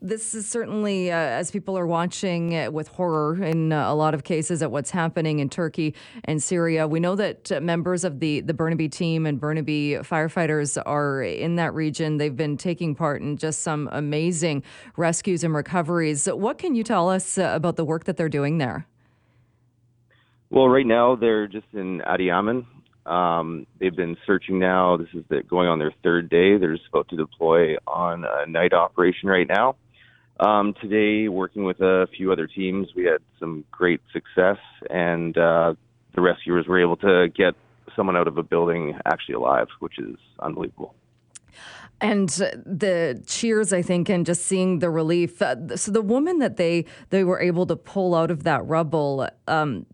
This 0.00 0.34
is 0.34 0.48
certainly, 0.48 1.10
uh, 1.10 1.16
as 1.16 1.50
people 1.50 1.78
are 1.78 1.86
watching 1.86 2.72
with 2.72 2.88
horror 2.88 3.42
in 3.42 3.72
uh, 3.72 3.90
a 3.90 3.94
lot 3.94 4.14
of 4.14 4.24
cases 4.24 4.62
at 4.62 4.70
what's 4.70 4.90
happening 4.90 5.38
in 5.38 5.48
Turkey 5.48 5.94
and 6.24 6.42
Syria. 6.42 6.86
We 6.86 7.00
know 7.00 7.14
that 7.16 7.52
uh, 7.52 7.60
members 7.60 8.04
of 8.04 8.20
the, 8.20 8.40
the 8.40 8.54
Burnaby 8.54 8.88
team 8.88 9.26
and 9.26 9.40
Burnaby 9.40 9.96
firefighters 10.02 10.80
are 10.84 11.22
in 11.22 11.56
that 11.56 11.74
region. 11.74 12.18
They've 12.18 12.36
been 12.36 12.56
taking 12.56 12.94
part 12.94 13.22
in 13.22 13.36
just 13.36 13.62
some 13.62 13.88
amazing 13.92 14.62
rescues 14.96 15.44
and 15.44 15.54
recoveries. 15.54 16.26
What 16.26 16.58
can 16.58 16.74
you 16.74 16.84
tell 16.84 17.08
us 17.08 17.38
uh, 17.38 17.52
about 17.54 17.76
the 17.76 17.84
work 17.84 18.04
that 18.04 18.16
they're 18.16 18.28
doing 18.28 18.58
there? 18.58 18.86
Well, 20.50 20.68
right 20.68 20.86
now 20.86 21.14
they're 21.14 21.46
just 21.46 21.66
in 21.74 22.00
Adiyaman. 22.00 22.64
Um, 23.08 23.66
they've 23.80 23.94
been 23.94 24.16
searching 24.26 24.58
now. 24.58 24.96
This 24.96 25.08
is 25.14 25.24
the, 25.28 25.42
going 25.42 25.68
on 25.68 25.78
their 25.78 25.94
third 26.02 26.28
day. 26.28 26.58
They're 26.58 26.76
just 26.76 26.88
about 26.88 27.08
to 27.08 27.16
deploy 27.16 27.76
on 27.86 28.24
a 28.24 28.46
night 28.46 28.72
operation 28.72 29.28
right 29.28 29.48
now. 29.48 29.76
Um, 30.38 30.74
today, 30.80 31.28
working 31.28 31.64
with 31.64 31.80
a 31.80 32.06
few 32.16 32.30
other 32.30 32.46
teams, 32.46 32.88
we 32.94 33.04
had 33.04 33.18
some 33.40 33.64
great 33.72 34.00
success, 34.12 34.58
and 34.88 35.36
uh, 35.36 35.74
the 36.14 36.20
rescuers 36.20 36.66
were 36.68 36.80
able 36.80 36.96
to 36.98 37.28
get 37.34 37.54
someone 37.96 38.16
out 38.16 38.28
of 38.28 38.38
a 38.38 38.42
building 38.42 38.96
actually 39.04 39.34
alive, 39.34 39.66
which 39.80 39.98
is 39.98 40.16
unbelievable 40.38 40.94
and 42.00 42.28
the 42.28 43.22
cheers 43.26 43.72
i 43.72 43.82
think 43.82 44.08
and 44.08 44.24
just 44.24 44.44
seeing 44.46 44.78
the 44.78 44.90
relief. 44.90 45.42
Uh, 45.42 45.76
so 45.76 45.90
the 45.90 46.02
woman 46.02 46.38
that 46.38 46.56
they 46.56 46.84
they 47.10 47.24
were 47.24 47.40
able 47.40 47.66
to 47.66 47.76
pull 47.76 48.14
out 48.14 48.30
of 48.30 48.44
that 48.44 48.64
rubble 48.66 49.28
um, 49.46 49.86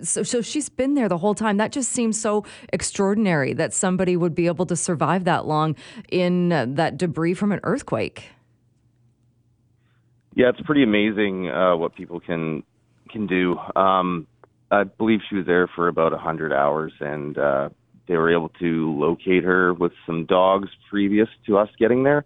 so, 0.00 0.22
so 0.22 0.40
she's 0.40 0.68
been 0.68 0.94
there 0.94 1.08
the 1.08 1.18
whole 1.18 1.34
time. 1.34 1.56
That 1.56 1.72
just 1.72 1.90
seems 1.90 2.20
so 2.20 2.44
extraordinary 2.72 3.52
that 3.54 3.74
somebody 3.74 4.16
would 4.16 4.34
be 4.34 4.46
able 4.46 4.66
to 4.66 4.76
survive 4.76 5.24
that 5.24 5.46
long 5.46 5.76
in 6.10 6.52
uh, 6.52 6.66
that 6.70 6.96
debris 6.96 7.34
from 7.34 7.52
an 7.52 7.60
earthquake. 7.62 8.28
Yeah 10.34 10.48
it's 10.48 10.60
pretty 10.62 10.82
amazing 10.82 11.50
uh, 11.50 11.76
what 11.76 11.94
people 11.94 12.20
can 12.20 12.62
can 13.10 13.26
do. 13.26 13.58
Um, 13.76 14.26
i 14.70 14.84
believe 14.84 15.20
she 15.28 15.34
was 15.34 15.46
there 15.46 15.68
for 15.74 15.88
about 15.88 16.12
a 16.12 16.18
hundred 16.18 16.52
hours 16.52 16.92
and 17.00 17.36
uh, 17.36 17.68
they 18.10 18.16
were 18.16 18.32
able 18.32 18.48
to 18.48 18.98
locate 18.98 19.44
her 19.44 19.72
with 19.72 19.92
some 20.04 20.26
dogs 20.26 20.68
previous 20.90 21.28
to 21.46 21.56
us 21.56 21.68
getting 21.78 22.02
there. 22.02 22.24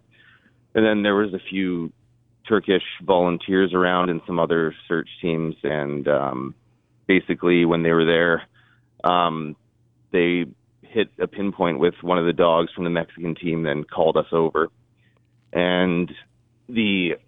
And 0.74 0.82
then 0.82 1.02
there 1.02 1.14
was 1.14 1.34
a 1.34 1.38
few 1.50 1.92
Turkish 2.48 2.82
volunteers 3.02 3.74
around 3.74 4.08
and 4.08 4.22
some 4.26 4.38
other 4.38 4.74
search 4.88 5.10
teams. 5.20 5.54
And 5.62 6.08
um, 6.08 6.54
basically, 7.06 7.66
when 7.66 7.82
they 7.82 7.92
were 7.92 8.06
there, 8.06 8.44
um, 9.04 9.56
they 10.10 10.46
hit 10.80 11.10
a 11.20 11.26
pinpoint 11.26 11.78
with 11.78 11.96
one 12.00 12.16
of 12.16 12.24
the 12.24 12.32
dogs 12.32 12.72
from 12.74 12.84
the 12.84 12.90
Mexican 12.90 13.34
team, 13.34 13.62
then 13.62 13.84
called 13.84 14.16
us 14.16 14.28
over. 14.32 14.68
And 15.52 16.10
the 16.66 17.18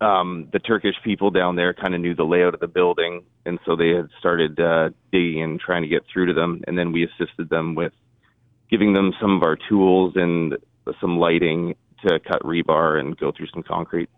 um, 0.00 0.48
the 0.52 0.58
Turkish 0.58 0.96
people 1.04 1.30
down 1.30 1.56
there 1.56 1.72
kind 1.72 1.94
of 1.94 2.00
knew 2.00 2.14
the 2.14 2.24
layout 2.24 2.54
of 2.54 2.60
the 2.60 2.68
building, 2.68 3.24
and 3.46 3.58
so 3.64 3.76
they 3.76 3.90
had 3.90 4.08
started 4.18 4.58
uh, 4.58 4.90
digging 5.12 5.42
and 5.42 5.60
trying 5.60 5.82
to 5.82 5.88
get 5.88 6.02
through 6.12 6.26
to 6.26 6.34
them. 6.34 6.62
And 6.66 6.76
then 6.76 6.92
we 6.92 7.04
assisted 7.04 7.48
them 7.48 7.74
with 7.74 7.92
giving 8.70 8.92
them 8.92 9.12
some 9.20 9.36
of 9.36 9.42
our 9.42 9.56
tools 9.68 10.14
and 10.16 10.56
some 11.00 11.18
lighting 11.18 11.74
to 12.06 12.18
cut 12.20 12.42
rebar 12.42 12.98
and 12.98 13.16
go 13.16 13.32
through 13.32 13.46
some 13.52 13.62
concrete. 13.62 14.10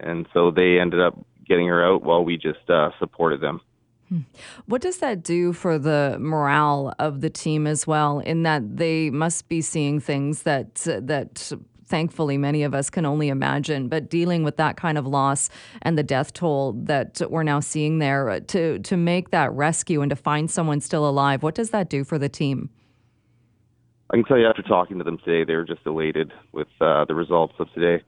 And 0.00 0.26
so 0.32 0.50
they 0.50 0.78
ended 0.78 1.00
up 1.00 1.18
getting 1.46 1.68
her 1.68 1.84
out 1.84 2.02
while 2.02 2.24
we 2.24 2.36
just 2.36 2.68
uh, 2.68 2.90
supported 2.98 3.40
them. 3.40 3.60
Hmm. 4.08 4.20
What 4.66 4.82
does 4.82 4.98
that 4.98 5.22
do 5.22 5.52
for 5.52 5.78
the 5.78 6.16
morale 6.20 6.94
of 6.98 7.20
the 7.20 7.30
team 7.30 7.66
as 7.66 7.86
well? 7.86 8.18
In 8.18 8.42
that 8.42 8.76
they 8.76 9.10
must 9.10 9.48
be 9.48 9.62
seeing 9.62 9.98
things 9.98 10.42
that 10.42 10.74
that 10.84 11.52
thankfully 11.86 12.38
many 12.38 12.62
of 12.62 12.74
us 12.74 12.90
can 12.90 13.06
only 13.06 13.28
imagine. 13.28 13.88
But 13.88 14.08
dealing 14.10 14.44
with 14.44 14.56
that 14.56 14.76
kind 14.76 14.98
of 14.98 15.06
loss 15.06 15.50
and 15.82 15.96
the 15.98 16.02
death 16.02 16.32
toll 16.32 16.72
that 16.84 17.30
we're 17.30 17.42
now 17.42 17.60
seeing 17.60 17.98
there, 17.98 18.28
uh, 18.30 18.40
to 18.48 18.78
to 18.80 18.96
make 18.96 19.30
that 19.30 19.52
rescue 19.52 20.00
and 20.02 20.10
to 20.10 20.16
find 20.16 20.50
someone 20.50 20.80
still 20.80 21.08
alive, 21.08 21.42
what 21.42 21.54
does 21.54 21.70
that 21.70 21.88
do 21.88 22.04
for 22.04 22.18
the 22.18 22.28
team? 22.28 22.70
I 24.10 24.16
can 24.16 24.24
tell 24.24 24.38
you 24.38 24.46
after 24.46 24.62
talking 24.62 24.98
to 24.98 25.04
them 25.04 25.18
today, 25.24 25.44
they 25.44 25.56
were 25.56 25.64
just 25.64 25.80
elated 25.86 26.32
with 26.52 26.68
uh, 26.80 27.04
the 27.06 27.14
results 27.14 27.54
of 27.58 27.72
today, 27.72 28.04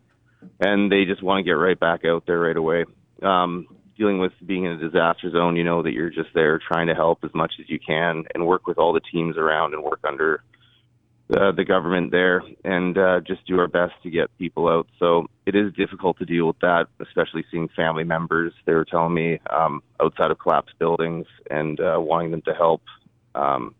and 0.61 0.93
they 0.93 1.05
just 1.05 1.23
want 1.23 1.39
to 1.39 1.43
get 1.43 1.53
right 1.53 1.79
back 1.79 2.05
out 2.05 2.25
there 2.27 2.41
right 2.41 2.57
away. 2.57 2.85
Um, 3.23 3.67
dealing 3.97 4.19
with 4.19 4.33
being 4.45 4.65
in 4.65 4.73
a 4.73 4.79
disaster 4.79 5.31
zone, 5.31 5.57
you 5.57 5.65
know 5.65 5.83
that 5.83 5.93
you're 5.93 6.11
just 6.11 6.29
there 6.35 6.61
trying 6.61 6.87
to 6.89 6.95
help 6.95 7.25
as 7.25 7.31
much 7.35 7.55
as 7.59 7.69
you 7.69 7.79
can 7.79 8.25
and 8.35 8.47
work 8.47 8.67
with 8.67 8.79
all 8.79 8.93
the 8.93 9.01
teams 9.01 9.37
around 9.37 9.75
and 9.75 9.83
work 9.83 10.01
under 10.07 10.43
uh, 11.35 11.51
the 11.53 11.65
government 11.65 12.13
there 12.13 12.43
and 12.65 12.97
uh, 12.97 13.21
just 13.21 13.45
do 13.47 13.59
our 13.59 13.67
best 13.67 13.95
to 14.03 14.11
get 14.11 14.37
people 14.39 14.69
out. 14.69 14.87
So 14.99 15.27
it 15.45 15.57
is 15.57 15.73
difficult 15.75 16.19
to 16.19 16.25
deal 16.25 16.47
with 16.47 16.59
that, 16.61 16.87
especially 17.01 17.45
seeing 17.51 17.69
family 17.75 18.05
members. 18.05 18.53
They 18.65 18.75
were 18.75 18.85
telling 18.85 19.15
me 19.15 19.41
um, 19.51 19.83
outside 20.01 20.31
of 20.31 20.39
collapsed 20.39 20.79
buildings 20.79 21.27
and 21.51 21.81
uh, 21.81 21.97
wanting 21.99 22.31
them 22.31 22.43
to 22.43 22.55
help. 22.55 22.83
Um, 23.35 23.75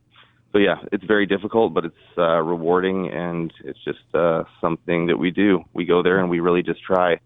so 0.53 0.59
yeah, 0.59 0.77
it's 0.91 1.05
very 1.05 1.27
difficult, 1.27 1.75
but 1.75 1.85
it's 1.85 1.95
uh, 2.19 2.41
rewarding 2.41 3.11
and 3.11 3.53
it's 3.65 3.83
just 3.85 4.15
uh, 4.15 4.45
something 4.61 5.07
that 5.07 5.19
we 5.19 5.31
do. 5.31 5.63
We 5.73 5.85
go 5.85 6.03
there 6.03 6.19
and 6.19 6.31
we 6.31 6.41
really 6.41 6.63
just 6.63 6.83
try 6.83 7.21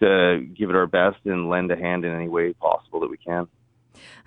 to 0.00 0.46
give 0.58 0.70
it 0.70 0.76
our 0.76 0.86
best 0.86 1.18
and 1.24 1.48
lend 1.48 1.70
a 1.70 1.76
hand 1.76 2.04
in 2.04 2.12
any 2.12 2.28
way 2.28 2.52
possible 2.52 3.00
that 3.00 3.10
we 3.10 3.16
can. 3.16 3.46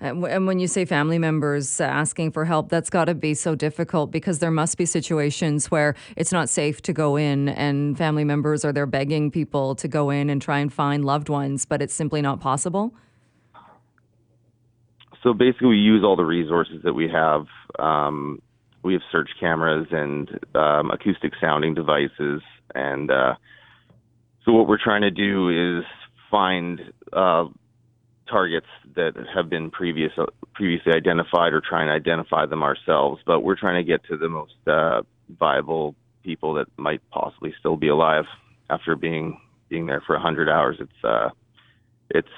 And 0.00 0.46
when 0.46 0.58
you 0.58 0.66
say 0.66 0.84
family 0.84 1.18
members 1.18 1.80
asking 1.80 2.32
for 2.32 2.44
help, 2.44 2.68
that's 2.68 2.90
got 2.90 3.06
to 3.06 3.14
be 3.14 3.34
so 3.34 3.54
difficult 3.54 4.10
because 4.10 4.38
there 4.38 4.50
must 4.50 4.78
be 4.78 4.86
situations 4.86 5.70
where 5.70 5.94
it's 6.16 6.32
not 6.32 6.48
safe 6.48 6.82
to 6.82 6.92
go 6.92 7.16
in, 7.16 7.48
and 7.48 7.96
family 7.98 8.24
members 8.24 8.64
are 8.64 8.72
there 8.72 8.86
begging 8.86 9.30
people 9.30 9.74
to 9.76 9.88
go 9.88 10.10
in 10.10 10.30
and 10.30 10.40
try 10.40 10.58
and 10.58 10.72
find 10.72 11.04
loved 11.04 11.28
ones, 11.28 11.64
but 11.64 11.82
it's 11.82 11.94
simply 11.94 12.22
not 12.22 12.40
possible. 12.40 12.94
So 15.22 15.34
basically, 15.34 15.68
we 15.68 15.76
use 15.78 16.04
all 16.04 16.16
the 16.16 16.24
resources 16.24 16.82
that 16.84 16.94
we 16.94 17.08
have. 17.08 17.46
Um, 17.78 18.40
we 18.84 18.92
have 18.92 19.02
search 19.10 19.30
cameras 19.40 19.88
and 19.90 20.30
um, 20.54 20.90
acoustic 20.90 21.32
sounding 21.40 21.74
devices, 21.74 22.40
and 22.74 23.10
uh, 23.10 23.34
so 24.44 24.52
what 24.52 24.68
we're 24.68 24.82
trying 24.82 25.02
to 25.02 25.10
do 25.10 25.78
is 25.78 25.84
find 26.30 26.80
uh, 27.12 27.46
targets 28.28 28.66
that 28.94 29.12
have 29.34 29.48
been 29.48 29.70
previous 29.70 30.12
previously 30.54 30.92
identified 30.92 31.52
or 31.52 31.60
try 31.60 31.82
and 31.82 31.90
identify 31.90 32.46
them 32.46 32.62
ourselves. 32.62 33.20
But 33.26 33.40
we're 33.40 33.56
trying 33.56 33.84
to 33.84 33.88
get 33.88 34.04
to 34.08 34.16
the 34.16 34.28
most 34.28 34.54
uh, 34.66 35.02
viable 35.38 35.94
people 36.22 36.54
that 36.54 36.66
might 36.76 37.00
possibly 37.10 37.54
still 37.58 37.76
be 37.76 37.88
alive 37.88 38.24
after 38.70 38.96
being 38.96 39.40
being 39.68 39.86
there 39.86 40.02
for 40.06 40.14
100 40.14 40.48
hours. 40.48 40.76
It's 40.80 41.04
uh, 41.04 41.30
it's 42.10 42.28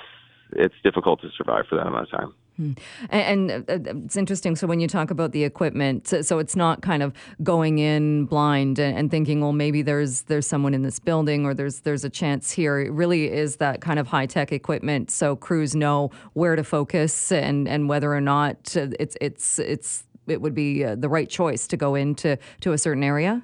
it's 0.53 0.74
difficult 0.83 1.20
to 1.22 1.29
survive 1.37 1.64
for 1.68 1.76
that 1.76 1.87
amount 1.87 2.05
of 2.05 2.11
time. 2.11 2.35
Hmm. 2.61 2.73
And, 3.09 3.51
and, 3.51 3.70
uh, 3.70 4.01
it's 4.05 4.18
interesting. 4.18 4.55
So 4.55 4.66
when 4.66 4.81
you 4.81 4.87
talk 4.87 5.11
about 5.11 5.33
the 5.33 5.44
equipment, 5.44 6.07
so, 6.07 6.20
so 6.20 6.38
it's 6.38 6.55
not 6.55 6.83
kind 6.83 7.03
of 7.03 7.14
going 7.42 7.79
in 7.79 8.27
blind 8.27 8.79
and, 8.79 8.99
and, 8.99 9.11
thinking, 9.11 9.40
well, 9.40 9.55
maybe 9.55 9.81
there's 9.81 10.23
there's 10.23 10.46
someone 10.46 10.75
in 10.75 10.83
this 10.83 10.99
building 10.99 11.46
or 11.46 11.55
there's 11.55 11.81
there's 11.81 12.05
a 12.05 12.11
chance 12.11 12.51
here. 12.51 12.79
It 12.79 12.92
really 12.92 13.33
is 13.33 13.57
that 13.57 13.81
kind 13.81 13.99
of 13.99 14.09
high 14.09 14.27
tech 14.27 14.53
equipment, 14.53 15.11
so 15.11 15.37
crews 15.37 15.75
know 15.75 16.11
where 16.35 16.55
to 16.55 16.62
focus 16.62 17.33
and 17.33 17.66
and 17.66 17.88
whether 17.88 18.12
or 18.12 18.20
not 18.20 18.77
it's 18.77 19.16
it's 19.23 19.59
it's 19.59 20.05
it 20.27 20.42
would 20.42 20.55
be 20.55 20.85
uh, 20.85 20.96
the 20.96 21.09
right 21.09 21.31
choice 21.31 21.66
to 21.68 21.79
go 21.79 21.94
into 21.94 22.37
to 22.61 22.73
a 22.73 22.79
certain 22.79 23.03
area. 23.03 23.42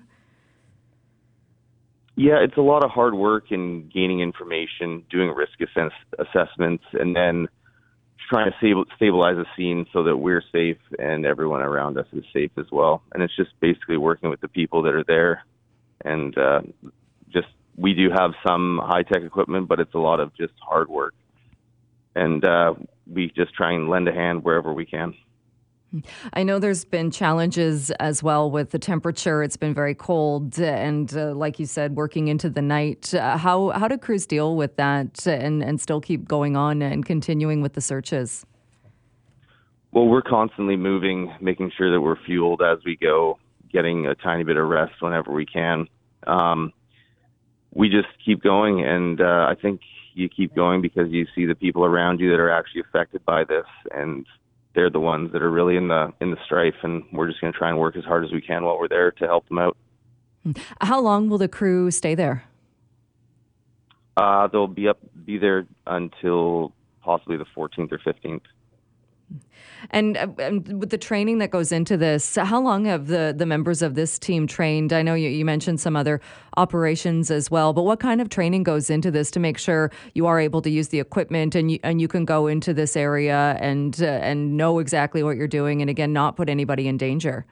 Yeah, 2.16 2.36
it's 2.42 2.58
a 2.58 2.62
lot 2.62 2.84
of 2.84 2.90
hard 2.90 3.14
work 3.14 3.50
in 3.50 3.88
gaining 3.88 4.20
information, 4.20 5.04
doing 5.08 5.30
risk 5.30 5.58
assess- 5.62 6.18
assessments, 6.18 6.84
and 6.92 7.16
then 7.16 7.48
trying 8.28 8.50
to 8.50 8.84
stabilize 8.96 9.36
the 9.36 9.46
scene 9.56 9.86
so 9.92 10.04
that 10.04 10.16
we're 10.16 10.42
safe 10.52 10.78
and 10.98 11.24
everyone 11.24 11.62
around 11.62 11.98
us 11.98 12.06
is 12.12 12.24
safe 12.32 12.50
as 12.58 12.66
well. 12.70 13.02
And 13.12 13.22
it's 13.22 13.34
just 13.36 13.50
basically 13.60 13.96
working 13.96 14.30
with 14.30 14.40
the 14.40 14.48
people 14.48 14.82
that 14.82 14.94
are 14.94 15.04
there, 15.04 15.44
and 16.04 16.36
uh, 16.36 16.62
just 17.32 17.48
we 17.76 17.94
do 17.94 18.10
have 18.10 18.32
some 18.46 18.80
high 18.82 19.02
tech 19.02 19.22
equipment, 19.22 19.68
but 19.68 19.80
it's 19.80 19.94
a 19.94 19.98
lot 19.98 20.20
of 20.20 20.34
just 20.36 20.52
hard 20.60 20.88
work, 20.88 21.14
and 22.14 22.44
uh, 22.44 22.74
we 23.10 23.32
just 23.36 23.54
try 23.54 23.72
and 23.72 23.88
lend 23.88 24.08
a 24.08 24.12
hand 24.12 24.44
wherever 24.44 24.72
we 24.72 24.86
can. 24.86 25.14
I 26.32 26.42
know 26.42 26.58
there's 26.58 26.84
been 26.84 27.10
challenges 27.10 27.90
as 27.92 28.22
well 28.22 28.50
with 28.50 28.70
the 28.70 28.78
temperature. 28.78 29.42
It's 29.42 29.56
been 29.56 29.74
very 29.74 29.94
cold, 29.94 30.58
and 30.58 31.14
uh, 31.16 31.34
like 31.34 31.58
you 31.58 31.66
said, 31.66 31.96
working 31.96 32.28
into 32.28 32.50
the 32.50 32.62
night. 32.62 33.14
Uh, 33.14 33.36
how 33.36 33.70
how 33.70 33.88
do 33.88 33.96
crews 33.96 34.26
deal 34.26 34.56
with 34.56 34.76
that 34.76 35.26
and 35.26 35.62
and 35.62 35.80
still 35.80 36.00
keep 36.00 36.26
going 36.26 36.56
on 36.56 36.82
and 36.82 37.04
continuing 37.06 37.62
with 37.62 37.74
the 37.74 37.80
searches? 37.80 38.44
Well, 39.92 40.06
we're 40.06 40.22
constantly 40.22 40.76
moving, 40.76 41.32
making 41.40 41.72
sure 41.76 41.90
that 41.90 42.00
we're 42.00 42.22
fueled 42.26 42.60
as 42.60 42.78
we 42.84 42.96
go, 42.96 43.38
getting 43.72 44.06
a 44.06 44.14
tiny 44.14 44.44
bit 44.44 44.56
of 44.56 44.68
rest 44.68 45.00
whenever 45.00 45.32
we 45.32 45.46
can. 45.46 45.88
Um, 46.26 46.72
we 47.72 47.88
just 47.88 48.08
keep 48.24 48.42
going, 48.42 48.84
and 48.84 49.20
uh, 49.20 49.46
I 49.48 49.54
think 49.54 49.80
you 50.14 50.28
keep 50.28 50.54
going 50.54 50.82
because 50.82 51.10
you 51.10 51.26
see 51.34 51.46
the 51.46 51.54
people 51.54 51.84
around 51.84 52.20
you 52.20 52.30
that 52.30 52.40
are 52.40 52.50
actually 52.50 52.82
affected 52.82 53.24
by 53.24 53.44
this, 53.44 53.66
and 53.94 54.26
they're 54.76 54.90
the 54.90 55.00
ones 55.00 55.32
that 55.32 55.42
are 55.42 55.50
really 55.50 55.76
in 55.76 55.88
the 55.88 56.12
in 56.20 56.30
the 56.30 56.36
strife, 56.44 56.74
and 56.82 57.02
we're 57.10 57.26
just 57.26 57.40
going 57.40 57.52
to 57.52 57.58
try 57.58 57.70
and 57.70 57.78
work 57.78 57.96
as 57.96 58.04
hard 58.04 58.24
as 58.24 58.30
we 58.30 58.40
can 58.40 58.62
while 58.62 58.78
we're 58.78 58.86
there 58.86 59.10
to 59.10 59.26
help 59.26 59.48
them 59.48 59.58
out. 59.58 59.76
How 60.80 61.00
long 61.00 61.28
will 61.28 61.38
the 61.38 61.48
crew 61.48 61.90
stay 61.90 62.14
there? 62.14 62.44
Uh, 64.16 64.46
they'll 64.46 64.68
be 64.68 64.86
up 64.86 64.98
be 65.24 65.38
there 65.38 65.66
until 65.86 66.72
possibly 67.02 67.36
the 67.36 67.46
14th 67.56 67.90
or 67.90 67.98
15th. 67.98 68.42
And, 69.90 70.16
uh, 70.16 70.28
and, 70.38 70.80
with 70.80 70.90
the 70.90 70.98
training 70.98 71.38
that 71.38 71.50
goes 71.50 71.72
into 71.72 71.96
this, 71.96 72.36
how 72.36 72.60
long 72.60 72.84
have 72.86 73.06
the, 73.06 73.34
the 73.36 73.46
members 73.46 73.82
of 73.82 73.94
this 73.94 74.18
team 74.18 74.46
trained? 74.46 74.92
I 74.92 75.02
know 75.02 75.14
you, 75.14 75.28
you 75.28 75.44
mentioned 75.44 75.80
some 75.80 75.96
other 75.96 76.20
operations 76.56 77.30
as 77.30 77.50
well, 77.50 77.72
but 77.72 77.82
what 77.82 78.00
kind 78.00 78.20
of 78.20 78.28
training 78.28 78.62
goes 78.62 78.90
into 78.90 79.10
this 79.10 79.30
to 79.32 79.40
make 79.40 79.58
sure 79.58 79.90
you 80.14 80.26
are 80.26 80.40
able 80.40 80.62
to 80.62 80.70
use 80.70 80.88
the 80.88 81.00
equipment 81.00 81.54
and 81.54 81.70
you, 81.70 81.78
and 81.82 82.00
you 82.00 82.08
can 82.08 82.24
go 82.24 82.46
into 82.46 82.72
this 82.74 82.96
area 82.96 83.56
and 83.60 84.02
uh, 84.02 84.06
and 84.06 84.56
know 84.56 84.78
exactly 84.78 85.22
what 85.22 85.36
you're 85.36 85.46
doing 85.46 85.80
and 85.80 85.90
again 85.90 86.12
not 86.12 86.36
put 86.36 86.48
anybody 86.48 86.88
in 86.88 86.96
danger? 86.96 87.46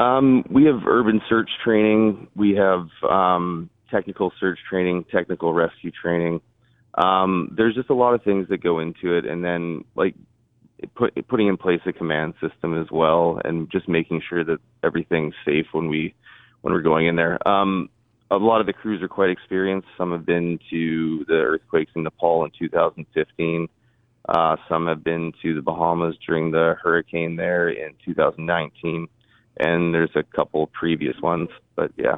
Um, 0.00 0.44
we 0.50 0.64
have 0.64 0.86
urban 0.86 1.22
search 1.28 1.50
training. 1.62 2.26
We 2.34 2.56
have 2.56 2.88
um, 3.08 3.70
technical 3.90 4.32
search 4.40 4.58
training, 4.68 5.04
technical 5.12 5.52
rescue 5.52 5.92
training 5.92 6.40
um, 6.94 7.54
there's 7.56 7.74
just 7.74 7.90
a 7.90 7.94
lot 7.94 8.14
of 8.14 8.22
things 8.22 8.48
that 8.48 8.62
go 8.62 8.78
into 8.78 9.16
it, 9.16 9.24
and 9.24 9.44
then 9.44 9.84
like 9.94 10.14
put, 10.94 11.14
putting 11.28 11.48
in 11.48 11.56
place 11.56 11.80
a 11.86 11.92
command 11.92 12.34
system 12.40 12.80
as 12.80 12.90
well, 12.90 13.40
and 13.44 13.70
just 13.70 13.88
making 13.88 14.22
sure 14.28 14.44
that 14.44 14.58
everything's 14.82 15.34
safe 15.44 15.66
when 15.72 15.88
we 15.88 16.14
when 16.60 16.72
we're 16.72 16.82
going 16.82 17.06
in 17.06 17.16
there. 17.16 17.46
Um, 17.48 17.88
a 18.30 18.36
lot 18.36 18.60
of 18.60 18.66
the 18.66 18.72
crews 18.72 19.02
are 19.02 19.08
quite 19.08 19.30
experienced. 19.30 19.88
Some 19.98 20.12
have 20.12 20.24
been 20.24 20.58
to 20.70 21.24
the 21.26 21.34
earthquakes 21.34 21.92
in 21.94 22.04
Nepal 22.04 22.44
in 22.44 22.50
2015. 22.58 23.68
Uh, 24.28 24.56
some 24.68 24.86
have 24.86 25.02
been 25.02 25.32
to 25.42 25.54
the 25.54 25.62
Bahamas 25.62 26.16
during 26.26 26.50
the 26.50 26.76
hurricane 26.82 27.36
there 27.36 27.68
in 27.68 27.92
2019, 28.04 29.08
and 29.58 29.94
there's 29.94 30.14
a 30.14 30.22
couple 30.22 30.66
previous 30.68 31.16
ones. 31.20 31.48
But 31.74 31.92
yeah. 31.96 32.16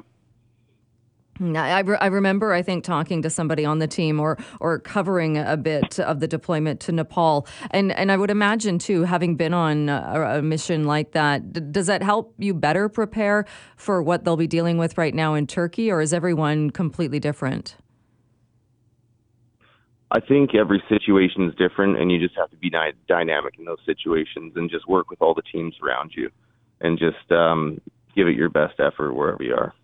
I, 1.41 1.81
re- 1.81 1.99
I 2.01 2.07
remember, 2.07 2.53
I 2.53 2.63
think, 2.63 2.85
talking 2.85 3.23
to 3.23 3.31
somebody 3.31 3.65
on 3.65 3.79
the 3.79 3.89
team 3.89 4.21
or 4.21 4.39
or 4.61 4.79
covering 4.79 5.37
a 5.37 5.57
bit 5.57 5.99
of 5.99 6.21
the 6.21 6.29
deployment 6.29 6.81
to 6.81 6.93
Nepal, 6.93 7.47
and 7.73 7.91
and 7.93 8.13
I 8.13 8.17
would 8.17 8.31
imagine 8.31 8.79
too, 8.79 9.03
having 9.03 9.37
been 9.37 9.53
on 9.53 9.89
a, 9.89 10.39
a 10.39 10.43
mission 10.43 10.85
like 10.85 11.13
that, 11.13 11.53
d- 11.53 11.61
does 11.71 11.87
that 11.89 12.03
help 12.03 12.35
you 12.39 12.55
better 12.55 12.89
prepare 12.89 13.47
for 13.77 14.03
what 14.03 14.25
they'll 14.25 14.37
be 14.37 14.47
dealing 14.47 14.79
with 14.79 14.97
right 14.97 15.15
now 15.15 15.35
in 15.35 15.47
Turkey, 15.47 15.91
or 15.91 16.01
is 16.01 16.13
everyone 16.13 16.71
completely 16.71 17.19
different? 17.19 17.77
I 20.11 20.21
think 20.21 20.55
every 20.55 20.83
situation 20.89 21.49
is 21.49 21.55
different, 21.57 22.01
and 22.01 22.13
you 22.13 22.21
just 22.21 22.37
have 22.37 22.51
to 22.51 22.57
be 22.57 22.71
dy- 22.71 22.93
dynamic 23.09 23.55
in 23.59 23.65
those 23.65 23.81
situations 23.85 24.53
and 24.55 24.71
just 24.71 24.87
work 24.89 25.11
with 25.11 25.21
all 25.21 25.35
the 25.35 25.43
teams 25.43 25.75
around 25.83 26.13
you, 26.15 26.31
and 26.81 26.97
just 26.97 27.33
um, 27.33 27.81
give 28.15 28.29
it 28.29 28.37
your 28.37 28.51
best 28.51 28.79
effort 28.79 29.15
wherever 29.15 29.43
you 29.43 29.55
are. 29.55 29.75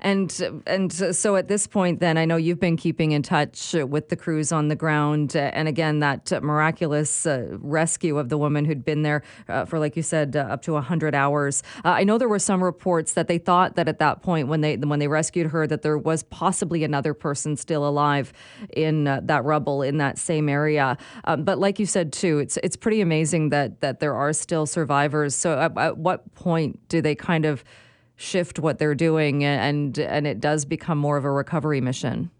And 0.00 0.62
and 0.66 0.92
so 0.92 1.36
at 1.36 1.48
this 1.48 1.66
point, 1.66 2.00
then 2.00 2.18
I 2.18 2.24
know 2.24 2.36
you've 2.36 2.58
been 2.58 2.76
keeping 2.76 3.12
in 3.12 3.22
touch 3.22 3.72
with 3.74 4.08
the 4.08 4.16
crews 4.16 4.50
on 4.52 4.68
the 4.68 4.76
ground, 4.76 5.36
and 5.36 5.68
again 5.68 6.00
that 6.00 6.30
miraculous 6.42 7.26
uh, 7.26 7.46
rescue 7.60 8.18
of 8.18 8.28
the 8.28 8.38
woman 8.38 8.64
who'd 8.64 8.84
been 8.84 9.02
there 9.02 9.22
uh, 9.48 9.64
for, 9.64 9.78
like 9.78 9.96
you 9.96 10.02
said, 10.02 10.34
uh, 10.34 10.40
up 10.40 10.62
to 10.62 10.74
hundred 10.80 11.14
hours. 11.14 11.62
Uh, 11.84 11.90
I 11.90 12.04
know 12.04 12.18
there 12.18 12.28
were 12.28 12.38
some 12.38 12.62
reports 12.62 13.12
that 13.14 13.28
they 13.28 13.38
thought 13.38 13.76
that 13.76 13.88
at 13.88 13.98
that 14.00 14.22
point, 14.22 14.48
when 14.48 14.60
they 14.60 14.76
when 14.76 14.98
they 14.98 15.08
rescued 15.08 15.48
her, 15.48 15.66
that 15.66 15.82
there 15.82 15.98
was 15.98 16.22
possibly 16.24 16.82
another 16.82 17.14
person 17.14 17.56
still 17.56 17.86
alive 17.86 18.32
in 18.74 19.06
uh, 19.06 19.20
that 19.24 19.44
rubble 19.44 19.82
in 19.82 19.98
that 19.98 20.18
same 20.18 20.48
area. 20.48 20.96
Um, 21.24 21.44
but 21.44 21.58
like 21.58 21.78
you 21.78 21.86
said 21.86 22.12
too, 22.12 22.38
it's 22.38 22.56
it's 22.58 22.76
pretty 22.76 23.00
amazing 23.00 23.50
that 23.50 23.80
that 23.80 24.00
there 24.00 24.14
are 24.14 24.32
still 24.32 24.66
survivors. 24.66 25.34
So 25.34 25.58
at, 25.58 25.78
at 25.78 25.98
what 25.98 26.34
point 26.34 26.88
do 26.88 27.00
they 27.00 27.14
kind 27.14 27.44
of 27.44 27.64
shift 28.18 28.58
what 28.58 28.78
they're 28.78 28.96
doing 28.96 29.44
and 29.44 29.98
and 29.98 30.26
it 30.26 30.40
does 30.40 30.66
become 30.66 30.98
more 30.98 31.16
of 31.16 31.24
a 31.24 31.30
recovery 31.30 31.80
mission? 31.80 32.30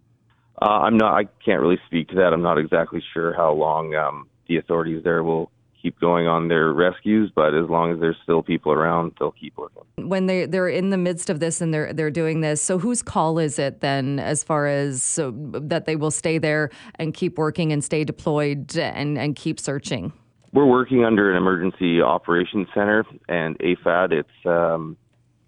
Uh, 0.60 0.66
I'm 0.66 0.98
not. 0.98 1.14
I 1.14 1.24
can't 1.44 1.60
really 1.60 1.78
speak 1.86 2.08
to 2.08 2.16
that. 2.16 2.32
I'm 2.32 2.42
not 2.42 2.58
exactly 2.58 3.02
sure 3.14 3.32
how 3.32 3.52
long 3.52 3.94
um, 3.94 4.28
the 4.48 4.56
authorities 4.56 5.04
there 5.04 5.22
will 5.22 5.50
keep 5.80 6.00
going 6.00 6.26
on 6.26 6.48
their 6.48 6.72
rescues, 6.72 7.30
but 7.32 7.54
as 7.54 7.70
long 7.70 7.92
as 7.92 8.00
there's 8.00 8.16
still 8.24 8.42
people 8.42 8.72
around, 8.72 9.12
they'll 9.20 9.30
keep 9.30 9.56
working. 9.56 9.84
When 9.96 10.26
they 10.26 10.46
they're 10.46 10.68
in 10.68 10.90
the 10.90 10.96
midst 10.96 11.30
of 11.30 11.38
this 11.38 11.60
and 11.60 11.72
they're 11.72 11.92
they're 11.92 12.10
doing 12.10 12.40
this, 12.40 12.60
so 12.60 12.78
whose 12.78 13.02
call 13.02 13.38
is 13.38 13.58
it 13.60 13.80
then, 13.80 14.18
as 14.18 14.42
far 14.42 14.66
as 14.66 15.00
so 15.00 15.32
that 15.36 15.86
they 15.86 15.94
will 15.94 16.10
stay 16.10 16.38
there 16.38 16.70
and 16.96 17.14
keep 17.14 17.38
working 17.38 17.72
and 17.72 17.84
stay 17.84 18.02
deployed 18.02 18.76
and 18.76 19.16
and 19.16 19.36
keep 19.36 19.60
searching? 19.60 20.12
We're 20.52 20.66
working 20.66 21.04
under 21.04 21.30
an 21.30 21.36
emergency 21.36 22.00
operations 22.02 22.66
center 22.74 23.04
and 23.28 23.56
AFAD. 23.60 24.12
It's 24.12 24.46
um, 24.46 24.96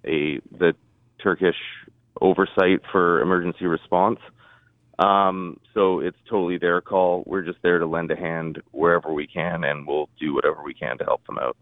a 0.04 0.40
the 0.58 0.74
Turkish 1.22 1.56
oversight 2.20 2.80
for 2.90 3.20
emergency 3.20 3.66
response. 3.66 4.18
Um, 4.98 5.58
so 5.72 6.00
it's 6.00 6.18
totally 6.28 6.58
their 6.58 6.80
call. 6.80 7.24
We're 7.26 7.42
just 7.42 7.58
there 7.62 7.78
to 7.78 7.86
lend 7.86 8.10
a 8.10 8.16
hand 8.16 8.60
wherever 8.72 9.12
we 9.12 9.26
can, 9.26 9.64
and 9.64 9.86
we'll 9.86 10.10
do 10.18 10.34
whatever 10.34 10.62
we 10.62 10.74
can 10.74 10.98
to 10.98 11.04
help 11.04 11.24
them 11.26 11.38
out. 11.38 11.56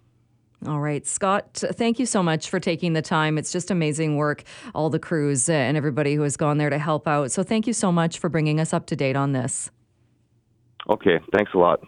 All 0.67 0.81
right, 0.81 1.07
Scott, 1.07 1.55
thank 1.55 2.01
you 2.01 2.07
so 2.07 2.21
much 2.21 2.51
for 2.51 2.59
taking 2.59 2.93
the 2.93 3.03
time. 3.03 3.39
It's 3.39 3.53
just 3.53 3.71
amazing 3.71 4.17
work, 4.17 4.43
all 4.75 4.91
the 4.91 4.99
crews 4.99 5.49
and 5.49 5.77
everybody 5.77 6.17
who 6.17 6.23
has 6.23 6.37
gone 6.37 6.59
there 6.59 6.71
to 6.71 6.79
help 6.79 7.07
out. 7.07 7.31
So 7.31 7.45
thank 7.45 7.69
you 7.69 7.73
so 7.73 7.93
much 7.93 8.19
for 8.19 8.29
bringing 8.29 8.59
us 8.59 8.73
up 8.73 8.87
to 8.87 8.97
date 8.97 9.15
on 9.15 9.31
this. 9.33 9.71
Okay, 10.91 11.21
thanks 11.33 11.53
a 11.55 11.59
lot. 11.59 11.81